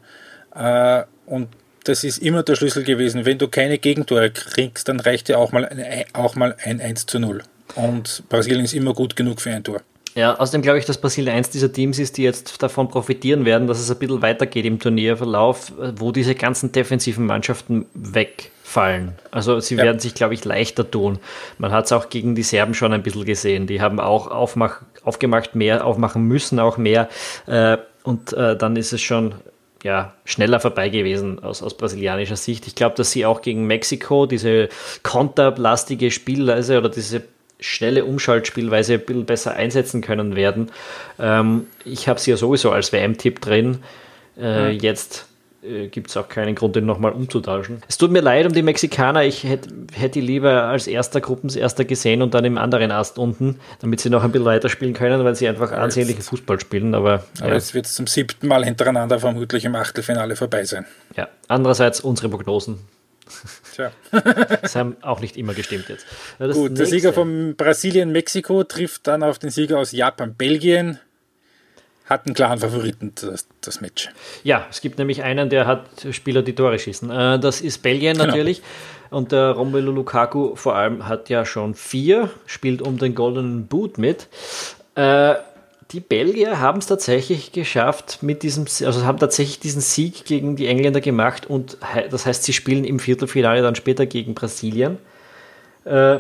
[0.55, 1.49] Äh, und
[1.85, 3.25] das ist immer der Schlüssel gewesen.
[3.25, 7.07] Wenn du keine Gegentore kriegst, dann reicht dir auch mal, ein, auch mal ein 1
[7.07, 7.43] zu 0.
[7.75, 9.83] Und Brasilien ist immer gut genug für ein Tor.
[10.19, 13.69] Ja, außerdem glaube ich, dass Brasilien eins dieser Teams ist, die jetzt davon profitieren werden,
[13.69, 19.13] dass es ein bisschen weitergeht im Turnierverlauf, wo diese ganzen defensiven Mannschaften wegfallen.
[19.31, 19.85] Also sie ja.
[19.85, 21.21] werden sich, glaube ich, leichter tun.
[21.59, 23.69] Man hat es auch gegen die Serben schon ein bisschen gesehen.
[23.69, 27.09] Die haben auch aufmach, aufgemacht, mehr aufmachen müssen, auch mehr.
[27.47, 29.37] Äh, und äh, dann ist es schon
[29.85, 32.67] ja, schneller vorbei gewesen aus, aus brasilianischer Sicht.
[32.67, 34.69] Ich glaube, dass sie auch gegen Mexiko diese
[35.05, 37.23] konterlastige Spielweise oder diese
[37.61, 40.71] schnelle Umschaltspielweise ein bisschen besser einsetzen können werden.
[41.19, 43.79] Ähm, ich habe sie ja sowieso als WM-Tipp drin.
[44.41, 44.81] Äh, mhm.
[44.81, 45.27] Jetzt
[45.63, 47.83] äh, gibt es auch keinen Grund, den nochmal umzutauschen.
[47.89, 49.25] Es tut mir leid um die Mexikaner.
[49.25, 53.59] Ich hätte hätt die lieber als erster Gruppenserster gesehen und dann im anderen Ast unten,
[53.81, 56.95] damit sie noch ein bisschen weiterspielen können, weil sie einfach ansehnlichen Fußball spielen.
[56.95, 57.55] Aber, aber ja.
[57.55, 60.87] jetzt wird es zum siebten Mal hintereinander vermutlich im Achtelfinale vorbei sein.
[61.17, 62.79] Ja, andererseits unsere Prognosen
[63.75, 63.93] Tja.
[64.63, 66.07] das haben auch nicht immer gestimmt jetzt.
[66.39, 66.75] Das Gut, nächste.
[66.75, 70.99] der Sieger von Brasilien-Mexiko trifft dann auf den Sieger aus Japan-Belgien.
[72.07, 74.09] Hat einen klaren Favoriten, das, das, Match.
[74.43, 77.11] Ja, es gibt nämlich einen, der hat Spieler, die Tore schießen.
[77.11, 78.27] Äh, das ist Belgien genau.
[78.27, 78.63] natürlich.
[79.11, 83.99] Und der Romelu Lukaku vor allem hat ja schon vier, spielt um den Golden Boot
[83.99, 84.29] mit.
[85.89, 90.57] Äh, die Belgier haben es tatsächlich geschafft mit diesem, also haben tatsächlich diesen Sieg gegen
[90.57, 91.79] die Engländer gemacht und
[92.11, 94.99] das heißt, sie spielen im Viertelfinale dann später gegen Brasilien.
[95.85, 96.19] Äh,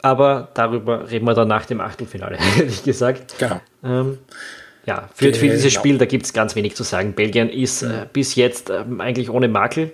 [0.00, 3.34] aber darüber reden wir dann nach dem Achtelfinale, ehrlich gesagt.
[3.38, 3.60] Genau.
[3.84, 4.18] Ähm,
[4.86, 5.80] ja, für, für dieses Genau.
[5.80, 7.12] Spiel, da gibt es ganz wenig zu sagen.
[7.12, 9.92] Belgien ist äh, bis jetzt ähm, eigentlich ohne Makel.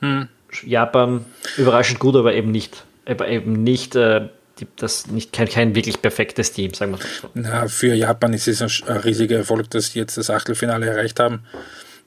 [0.00, 0.28] Hm.
[0.62, 1.24] Japan
[1.56, 4.28] überraschend gut, aber eben nicht, aber eben nicht, äh,
[4.76, 7.30] das nicht kein, kein wirklich perfektes Team, sagen wir so.
[7.34, 11.44] Na, für Japan ist es ein, riesiger Erfolg, dass sie jetzt das Achtelfinale erreicht haben.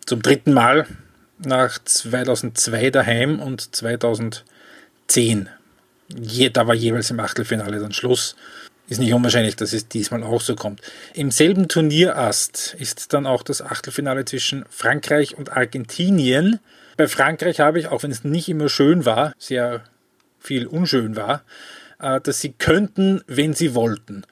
[0.05, 0.87] Zum dritten Mal
[1.39, 5.49] nach 2002 daheim und 2010.
[6.15, 8.35] Je, da war jeweils im Achtelfinale dann Schluss.
[8.89, 10.81] Ist nicht unwahrscheinlich, dass es diesmal auch so kommt.
[11.13, 16.59] Im selben Turnierast ist dann auch das Achtelfinale zwischen Frankreich und Argentinien.
[16.95, 19.83] Bei Frankreich habe ich, auch wenn es nicht immer schön war, sehr
[20.39, 21.43] viel unschön war,
[21.99, 24.23] dass sie könnten, wenn sie wollten.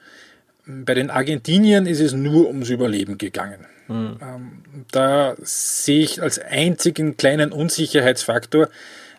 [0.66, 3.66] Bei den Argentiniern ist es nur ums Überleben gegangen.
[3.88, 8.68] Ähm, da sehe ich als einzigen kleinen Unsicherheitsfaktor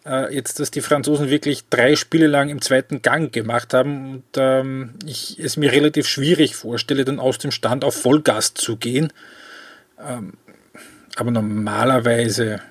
[0.06, 4.24] äh, jetzt, dass die Franzosen wirklich drei Spiele lang im zweiten Gang gemacht haben und
[4.36, 9.12] ähm, ich es mir relativ schwierig vorstelle, dann aus dem Stand auf Vollgas zu gehen.
[10.06, 10.34] Ähm,
[11.16, 12.62] aber normalerweise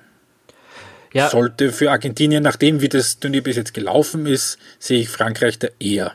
[1.17, 5.59] Ja, sollte für Argentinien, nachdem wie das Turnier bis jetzt gelaufen ist, sehe ich Frankreich
[5.59, 6.13] da eher.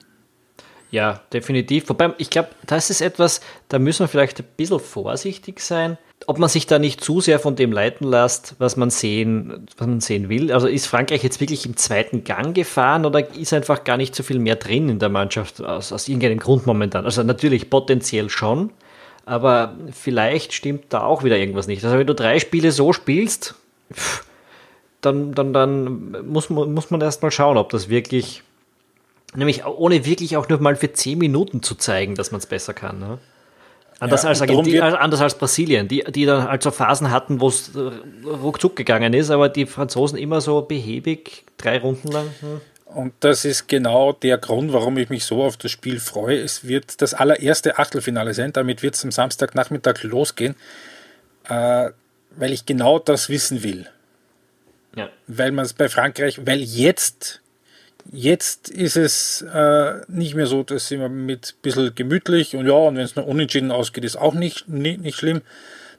[0.92, 1.88] Ja, definitiv.
[1.88, 6.38] Wobei, ich glaube, das ist etwas, da müssen wir vielleicht ein bisschen vorsichtig sein, ob
[6.38, 10.00] man sich da nicht zu sehr von dem leiten lässt, was man sehen, was man
[10.00, 10.52] sehen will.
[10.52, 14.22] Also ist Frankreich jetzt wirklich im zweiten Gang gefahren oder ist einfach gar nicht so
[14.22, 17.06] viel mehr drin in der Mannschaft aus, aus irgendeinem Grund momentan?
[17.06, 18.70] Also natürlich potenziell schon,
[19.24, 21.82] aber vielleicht stimmt da auch wieder irgendwas nicht.
[21.84, 23.54] Also wenn du drei Spiele so spielst,
[23.92, 24.24] pff,
[25.02, 28.42] dann, dann, dann muss man, muss man erst mal schauen, ob das wirklich
[29.34, 32.74] Nämlich ohne wirklich auch nur mal für 10 Minuten zu zeigen, dass man es besser
[32.74, 32.98] kann.
[32.98, 33.18] Ne?
[33.98, 34.24] Anders,
[34.74, 37.90] Ja, als anders als Brasilien, die, die dann also Phasen hatten, wo es äh,
[38.26, 42.26] ruckzuck gegangen ist, aber die Franzosen immer so behäbig, drei Runden lang.
[42.40, 42.60] Hm.
[42.94, 46.38] Und das ist genau der Grund, warum ich mich so auf das Spiel freue.
[46.38, 48.52] Es wird das allererste Achtelfinale sein.
[48.52, 50.56] Damit wird es am Samstagnachmittag losgehen,
[51.48, 51.88] äh,
[52.36, 53.86] weil ich genau das wissen will.
[54.96, 55.10] Ja.
[55.26, 57.40] Weil man es bei Frankreich, weil jetzt,
[58.10, 62.74] jetzt ist es äh, nicht mehr so, dass immer mit ein bisschen gemütlich und ja,
[62.74, 65.42] und wenn es nur unentschieden ausgeht, ist auch nicht, nicht, nicht schlimm.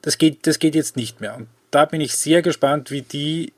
[0.01, 1.35] Das geht, das geht jetzt nicht mehr.
[1.35, 3.53] Und da bin ich sehr gespannt, wie die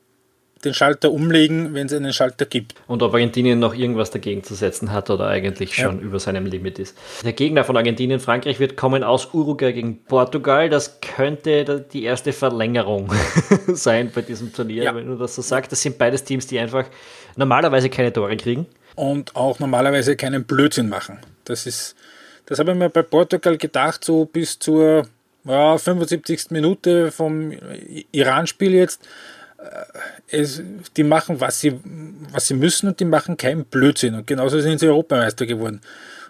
[0.66, 2.74] den Schalter umlegen, wenn es einen Schalter gibt.
[2.86, 6.78] Und ob Argentinien noch irgendwas dagegen zu setzen hat oder eigentlich schon über seinem Limit
[6.78, 6.96] ist.
[7.24, 10.68] Der Gegner von Argentinien, Frankreich, wird kommen aus Uruguay gegen Portugal.
[10.68, 13.10] Das könnte die erste Verlängerung
[13.68, 14.94] sein bei diesem Turnier, Ja.
[14.94, 15.72] wenn du das so sagst.
[15.72, 16.84] Das sind beides Teams, die einfach
[17.36, 18.66] normalerweise keine Tore kriegen.
[18.94, 21.18] und auch normalerweise keinen Blödsinn machen.
[21.44, 21.94] Das ist,
[22.46, 25.06] das habe ich mir bei Portugal gedacht, so bis zur
[25.44, 26.50] ja, 75.
[26.50, 27.52] Minute vom
[28.12, 29.06] Iran-Spiel jetzt.
[29.66, 30.62] Äh, Es,
[30.96, 31.78] die machen, was sie,
[32.32, 34.14] was sie müssen und die machen keinen Blödsinn.
[34.14, 35.80] Und genauso sind sie Europameister geworden.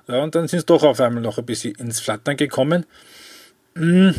[0.09, 2.85] Ja, und dann sind sie doch auf einmal noch ein bisschen ins Flattern gekommen.
[3.75, 4.14] Hm.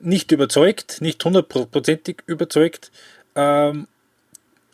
[0.00, 2.90] Nicht überzeugt, nicht hundertprozentig überzeugt.
[3.34, 3.86] Ähm,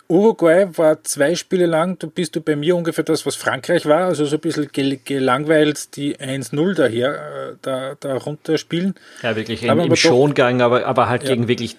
[0.09, 4.07] Uruguay war zwei Spiele lang, da bist du bei mir ungefähr das, was Frankreich war,
[4.07, 8.97] also so ein bisschen gel gelangweilt die 1-0 daher, äh, da, da runterspielen.
[9.23, 11.77] Ja, wirklich Aber im, im aber Schongang, aber, aber halt gegen wirklich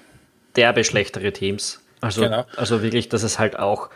[0.55, 1.81] derbe schlechtere Teams.
[2.01, 2.45] Also, Genau.
[2.57, 3.89] also wirklich, dass es halt auch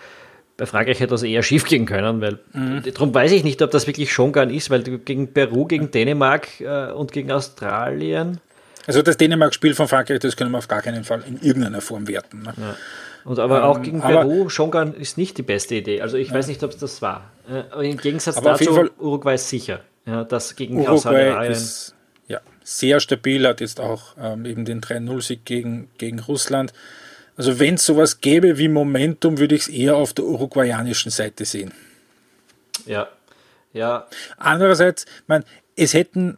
[0.58, 2.84] bei Frankreich hätte das eher schief gehen können, weil Mhm.
[2.94, 6.92] darum weiß ich nicht, ob das wirklich Schongang ist, weil gegen Peru, gegen Dänemark äh,
[6.92, 8.40] und gegen Australien
[8.88, 12.08] Also das Dänemark-Spiel von Frankreich, das können wir auf gar keinen Fall in irgendeiner Form
[12.08, 12.44] werten.
[12.44, 12.54] Ne?
[13.26, 16.02] und aber auch gegen Ähm, aber- Peru, Schongang ist nicht die beste Idee.
[16.02, 17.32] Also ich weiß nicht, ob es das war.
[17.50, 19.80] Äh, Aber im Gegensatz dazu, Fall- Uruguay ist sicher.
[20.06, 20.92] Ja, das gegen Uruguay
[21.32, 21.52] Australien.
[21.52, 21.95] ist ja,
[22.66, 26.74] sehr stabil, hat jetzt auch ähm, eben den 3-0-Sieg gegen, gegen Russland.
[27.38, 31.46] Also wenn es sowas gäbe wie Momentum, würde ich es eher auf der uruguayanischen Seite
[31.46, 31.74] sehen.
[32.86, 33.08] Ja,
[33.72, 35.44] ja, Andererseits, man,
[35.76, 36.38] es hätten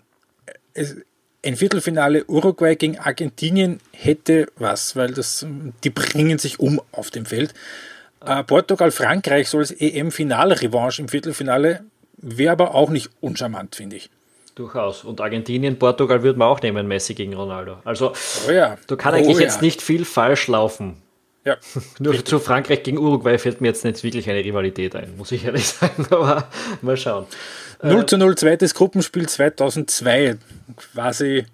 [0.74, 0.96] es,
[1.46, 5.46] ein Viertelfinale Uruguay gegen Argentinien hätte was, weil das,
[5.84, 7.54] die bringen sich um auf dem Feld.
[8.26, 11.86] Äh, Portugal, Frankreich so als EM-Finalrevanche im Viertelfinale
[12.18, 14.10] wäre aber auch nicht uncharmant, finde ich.
[14.58, 15.04] Durchaus.
[15.04, 17.78] Und Argentinien, Portugal würde man auch nehmen, Messi gegen Ronaldo.
[17.84, 18.13] Also
[18.48, 18.78] Oh ja.
[18.88, 19.62] Da kann eigentlich oh jetzt ja.
[19.62, 21.02] nicht viel falsch laufen.
[21.46, 21.58] Ja.
[22.00, 25.46] Nur zu Frankreich gegen Uruguay fällt mir jetzt nicht wirklich eine Rivalität ein, muss ich
[25.46, 26.08] ehrlich sagen.
[26.10, 26.48] Aber
[26.82, 27.26] mal schauen.
[27.82, 30.38] 0 zu 0 zweites Gruppenspiel 2002,
[30.93, 31.46] quasi, äh,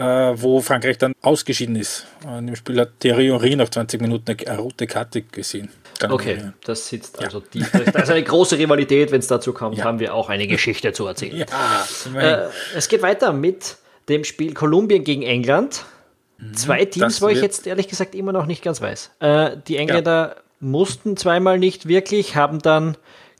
[0.00, 2.06] wo Frankreich dann ausgeschieden ist.
[2.26, 5.68] Äh, In dem Spiel hat Thierry Henry nach 20 Minuten eine rote Karte gesehen.
[5.98, 6.54] Kann Okay, erinnern.
[6.64, 7.70] das sitzt also tief.
[7.70, 9.12] Das ist eine große Rivalität.
[9.12, 9.84] Wenn es dazu kommt, Ja.
[9.84, 11.36] haben wir auch eine Geschichte zu erzählen.
[11.36, 11.86] Ja.
[12.20, 13.76] Äh, es geht weiter mit
[14.08, 15.84] dem Spiel Kolumbien gegen England.
[16.54, 17.24] Zwei Teams, Mhm.
[17.24, 19.12] wo ich jetzt ehrlich gesagt immer noch nicht ganz weiß.
[19.20, 22.96] Äh, die Engländer mussten zweimal nicht wirklich, haben dann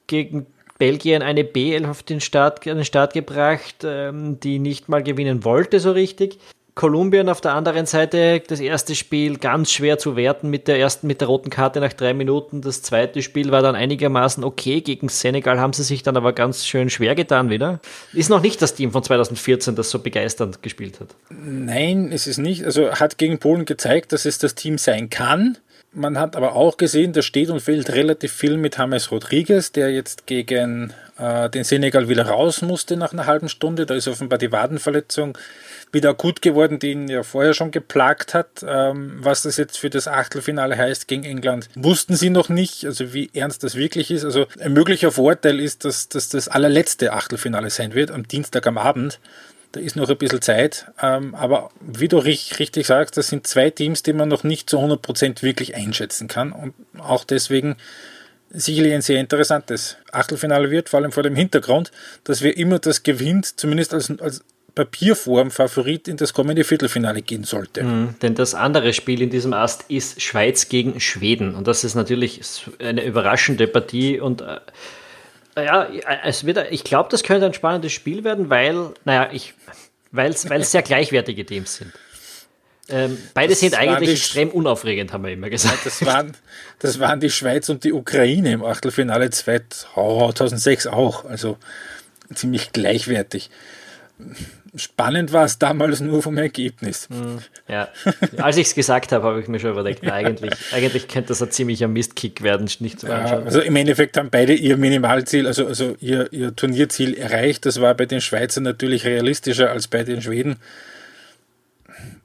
[0.06, 0.46] gegen
[0.78, 5.44] Belgien eine B11 auf den Start, an den Start gebracht, ähm, die nicht mal gewinnen
[5.44, 6.38] wollte so richtig.
[6.74, 11.06] Kolumbien auf der anderen Seite das erste Spiel ganz schwer zu werten mit der ersten
[11.06, 12.62] mit der roten Karte nach drei Minuten.
[12.62, 14.80] Das zweite Spiel war dann einigermaßen okay.
[14.80, 17.78] Gegen Senegal haben sie sich dann aber ganz schön schwer getan wieder.
[18.12, 21.14] Ist noch nicht das Team von 2014, das so begeisternd gespielt hat.
[21.30, 22.64] Nein, ist es nicht.
[22.64, 25.58] Also hat gegen Polen gezeigt, dass es das Team sein kann.
[25.94, 29.92] Man hat aber auch gesehen, da steht und fehlt relativ viel mit James Rodriguez, der
[29.92, 33.86] jetzt gegen äh, den Senegal wieder raus musste nach einer halben Stunde.
[33.86, 35.38] Da ist offenbar die Wadenverletzung
[35.92, 38.64] wieder akut geworden, die ihn ja vorher schon geplagt hat.
[38.66, 43.14] Ähm, was das jetzt für das Achtelfinale heißt gegen England, wussten sie noch nicht, also
[43.14, 44.24] wie ernst das wirklich ist.
[44.24, 48.78] Also ein möglicher Vorteil ist, dass, dass das allerletzte Achtelfinale sein wird, am Dienstag am
[48.78, 49.20] Abend.
[49.74, 50.86] Da ist noch ein bisschen Zeit.
[51.02, 54.78] Ähm, aber wie du richtig sagst, das sind zwei Teams, die man noch nicht zu
[54.78, 56.52] 100% wirklich einschätzen kann.
[56.52, 57.74] Und auch deswegen
[58.50, 61.90] sicherlich ein sehr interessantes Achtelfinale wird, vor allem vor dem Hintergrund,
[62.22, 64.44] dass wir immer das gewinnt, zumindest als, als
[64.76, 67.82] Papierform Favorit in das kommende Viertelfinale gehen sollte.
[67.82, 71.56] Mhm, denn das andere Spiel in diesem Ast ist Schweiz gegen Schweden.
[71.56, 72.40] Und das ist natürlich
[72.78, 74.20] eine überraschende Partie.
[74.20, 74.60] Und äh,
[75.56, 75.88] ja,
[76.24, 79.54] es wird, ich glaube, das könnte ein spannendes Spiel werden, weil, naja, ich,
[80.10, 81.92] weil es sehr gleichwertige Teams sind.
[82.88, 85.78] Ähm, beide das sind eigentlich extrem unaufregend, haben wir immer gesagt.
[85.78, 86.36] Ja, das, waren,
[86.80, 91.24] das waren die Schweiz und die Ukraine im Achtelfinale 2006 auch.
[91.24, 91.56] Also
[92.34, 93.50] ziemlich gleichwertig
[94.76, 97.08] spannend war es damals nur vom Ergebnis.
[97.08, 97.88] Hm, ja,
[98.38, 101.42] als ich es gesagt habe, habe ich mir schon überlegt, na, eigentlich, eigentlich könnte das
[101.42, 103.40] ein ziemlicher Mistkick werden, nicht zu anschauen.
[103.40, 107.66] Ja, also im Endeffekt haben beide ihr Minimalziel, also, also ihr, ihr Turnierziel erreicht.
[107.66, 110.56] Das war bei den Schweizern natürlich realistischer als bei den Schweden.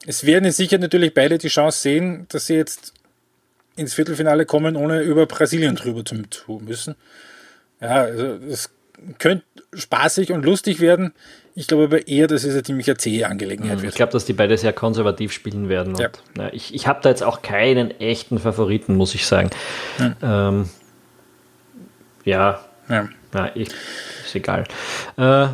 [0.05, 2.93] Es werden sicher natürlich beide die Chance sehen, dass sie jetzt
[3.75, 6.95] ins Viertelfinale kommen, ohne über Brasilien drüber zu müssen.
[7.81, 8.69] Ja, also das
[9.17, 11.13] könnte spaßig und lustig werden.
[11.59, 13.81] Ich glaube aber eher, dass es eine ziemlich zähe Angelegenheit mhm.
[13.81, 13.91] wird.
[13.91, 15.93] Ich glaube, dass die beide sehr konservativ spielen werden.
[15.95, 16.07] Ja.
[16.07, 19.49] Und, na, ich ich habe da jetzt auch keinen echten Favoriten, muss ich sagen.
[19.97, 20.15] Mhm.
[20.21, 20.69] Ähm,
[22.23, 23.09] ja, ja.
[23.33, 23.71] Na, ich,
[24.23, 24.63] ist egal.
[25.17, 25.47] Äh,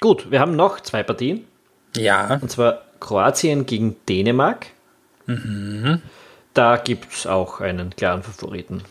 [0.00, 1.44] gut, wir haben noch zwei Partien.
[1.94, 2.38] Ja.
[2.40, 4.68] Und zwar Kroatien gegen Dänemark.
[5.26, 6.00] Mhm.
[6.54, 8.84] Da gibt es auch einen klaren Favoriten.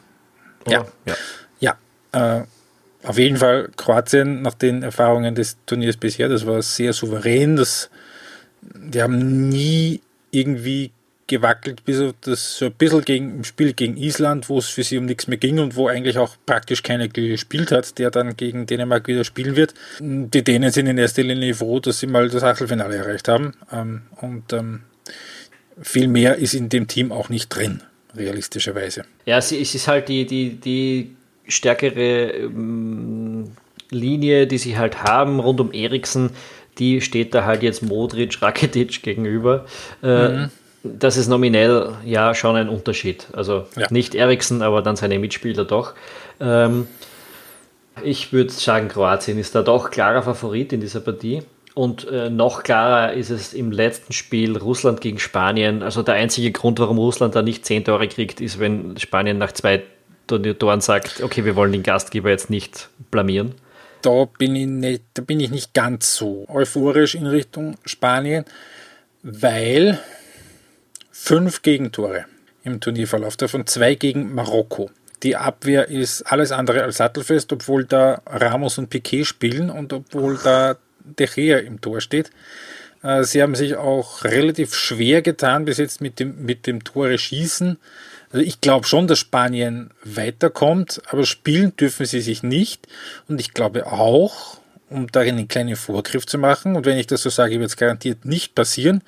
[0.68, 0.86] Oder?
[1.06, 1.16] Ja.
[1.60, 1.76] Ja.
[2.12, 2.38] ja.
[2.42, 2.44] Äh,
[3.04, 7.56] auf jeden Fall Kroatien nach den Erfahrungen des Turniers bisher, das war sehr souverän.
[7.56, 7.90] Das,
[8.62, 10.92] die haben nie irgendwie
[11.28, 14.84] gewackelt, bis auf das so ein bisschen gegen, im Spiel gegen Island, wo es für
[14.84, 18.36] sie um nichts mehr ging und wo eigentlich auch praktisch keiner gespielt hat, der dann
[18.36, 19.74] gegen Dänemark wieder spielen wird.
[20.00, 23.54] Die Dänen sind in erster Linie froh, dass sie mal das Achtelfinale erreicht haben.
[23.72, 24.82] Ähm, und ähm,
[25.82, 27.84] viel mehr ist in dem Team auch nicht drin,
[28.16, 29.06] realistischerweise.
[29.26, 31.16] Ja, es ist halt die, die, die
[31.50, 33.52] stärkere ähm,
[33.92, 36.32] Linie, die sie halt haben rund um Eriksen,
[36.78, 39.66] die steht da halt jetzt Modric, Rakitic gegenüber.
[40.02, 40.50] Äh, mhm.
[40.84, 43.28] Das ist nominell ja schon ein Unterschied.
[43.34, 43.88] Also ja.
[43.90, 45.94] nicht Eriksen, aber dann seine Mitspieler doch.
[46.40, 46.88] Ähm,
[48.02, 51.42] ich würde sagen, Kroatien ist da doch klarer Favorit in dieser Partie.
[51.76, 55.84] Und äh, noch klarer ist es im letzten Spiel Russland gegen Spanien.
[55.84, 59.52] Also der einzige Grund, warum Russland da nicht zehn Tore kriegt, ist, wenn Spanien nach
[59.52, 59.84] zwei
[60.38, 63.56] Dorn sagt, okay, wir wollen den Gastgeber jetzt nicht blamieren?
[64.02, 68.46] Da bin ich nicht, da bin ich nicht ganz so euphorisch in Richtung Spanien,
[69.24, 70.00] weil
[71.12, 72.26] fünf Gegentore
[72.64, 74.90] im Turnierverlauf, davon zwei gegen Marokko.
[75.24, 80.38] Die Abwehr ist alles andere als sattelfest, obwohl da Ramos und Piquet spielen und obwohl
[80.42, 82.32] da De Gea im Tor steht.
[83.04, 87.18] Äh, sie haben sich auch relativ schwer getan bis jetzt mit dem, mit dem Tore
[87.18, 87.78] schießen.
[88.32, 92.88] Also ich glaube schon, dass Spanien weiterkommt, aber spielen dürfen sie sich nicht.
[93.28, 94.58] Und ich glaube auch,
[94.90, 97.78] um da einen kleinen Vorgriff zu machen, und wenn ich das so sage, wird es
[97.78, 99.02] garantiert nicht passieren,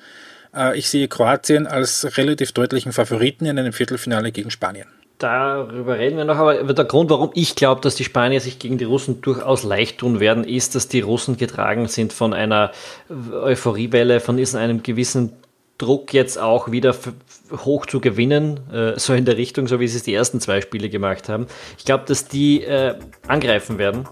[0.54, 4.88] äh, ich sehe Kroatien als relativ deutlichen Favoriten in einem Viertelfinale gegen Spanien.
[5.18, 8.76] Darüber reden wir noch, aber der Grund, warum ich glaube, dass die Spanier sich gegen
[8.76, 12.72] die Russen durchaus leicht tun werden, ist, dass die Russen getragen sind von einer
[13.08, 15.32] Euphoriewelle, von einem gewissen
[15.82, 16.94] Druck jetzt auch wieder
[17.64, 20.60] hoch zu gewinnen, äh, so in der Richtung, so wie sie es die ersten zwei
[20.60, 21.46] Spiele gemacht haben.
[21.76, 22.94] Ich glaube, dass die äh,
[23.26, 24.06] angreifen werden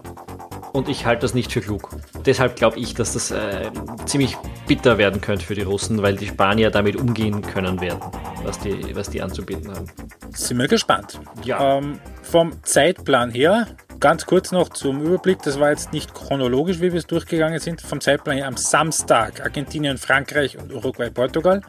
[0.73, 1.89] und ich halte das nicht für klug.
[2.25, 3.71] Deshalb glaube ich, dass das äh,
[4.05, 8.01] ziemlich bitter werden könnte für die Russen, weil die Spanier damit umgehen können werden,
[8.43, 9.87] was die, was die anzubieten haben.
[10.33, 11.21] Sind wir gespannt.
[11.43, 11.77] Ja.
[11.77, 13.67] Ähm, vom Zeitplan her
[14.01, 17.81] Ganz kurz noch zum Überblick, das war jetzt nicht chronologisch, wie wir es durchgegangen sind.
[17.81, 21.61] Vom Zeitplan her am Samstag Argentinien, Frankreich und Uruguay, Portugal.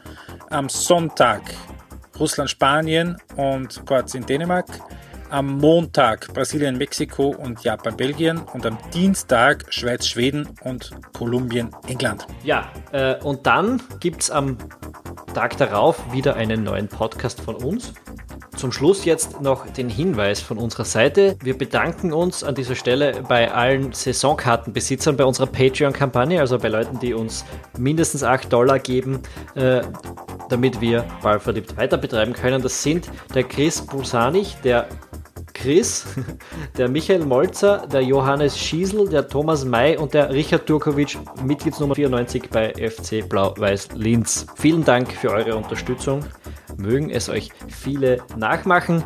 [0.49, 1.43] Am Sonntag
[2.19, 4.67] Russland, Spanien und Kroatien, Dänemark.
[5.29, 12.27] am Montag Brasilien, Mexiko und Japan, Belgien und am Dienstag Schweiz, Schweden und Kolumbien, England.
[12.45, 14.57] Ja, äh, und dann gibt es am
[15.35, 17.93] Tag darauf wieder einen neuen Podcast von uns.
[18.57, 21.37] Zum Schluss jetzt noch den Hinweis von unserer Seite.
[21.43, 26.99] Wir bedanken uns an dieser Stelle bei allen Saisonkartenbesitzern bei unserer Patreon-Kampagne, also bei Leuten,
[27.01, 27.45] die uns
[27.79, 29.21] mindestens 8 Dollar geben,
[29.55, 29.81] äh,
[30.51, 32.63] damit wir Ballverliebt weiter betreiben können.
[32.63, 34.87] Das sind der Chris Bulsanich, der
[35.53, 36.07] Chris,
[36.77, 42.51] der Michael Molzer, der Johannes Schiesel, der Thomas May und der Richard Turkovic, Mitgliedsnummer 94
[42.51, 44.47] bei FC Blau-Weiß Linz.
[44.57, 46.25] Vielen Dank für eure Unterstützung.
[46.77, 49.05] Mögen es euch viele nachmachen.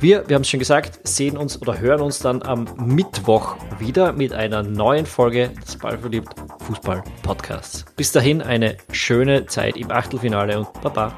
[0.00, 4.12] Wir, wir haben es schon gesagt, sehen uns oder hören uns dann am Mittwoch wieder
[4.12, 7.84] mit einer neuen Folge des Ballverliebt Fußball Podcasts.
[7.96, 11.12] Bis dahin eine schöne Zeit im Achtelfinale und Baba.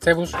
[0.00, 0.32] Servus.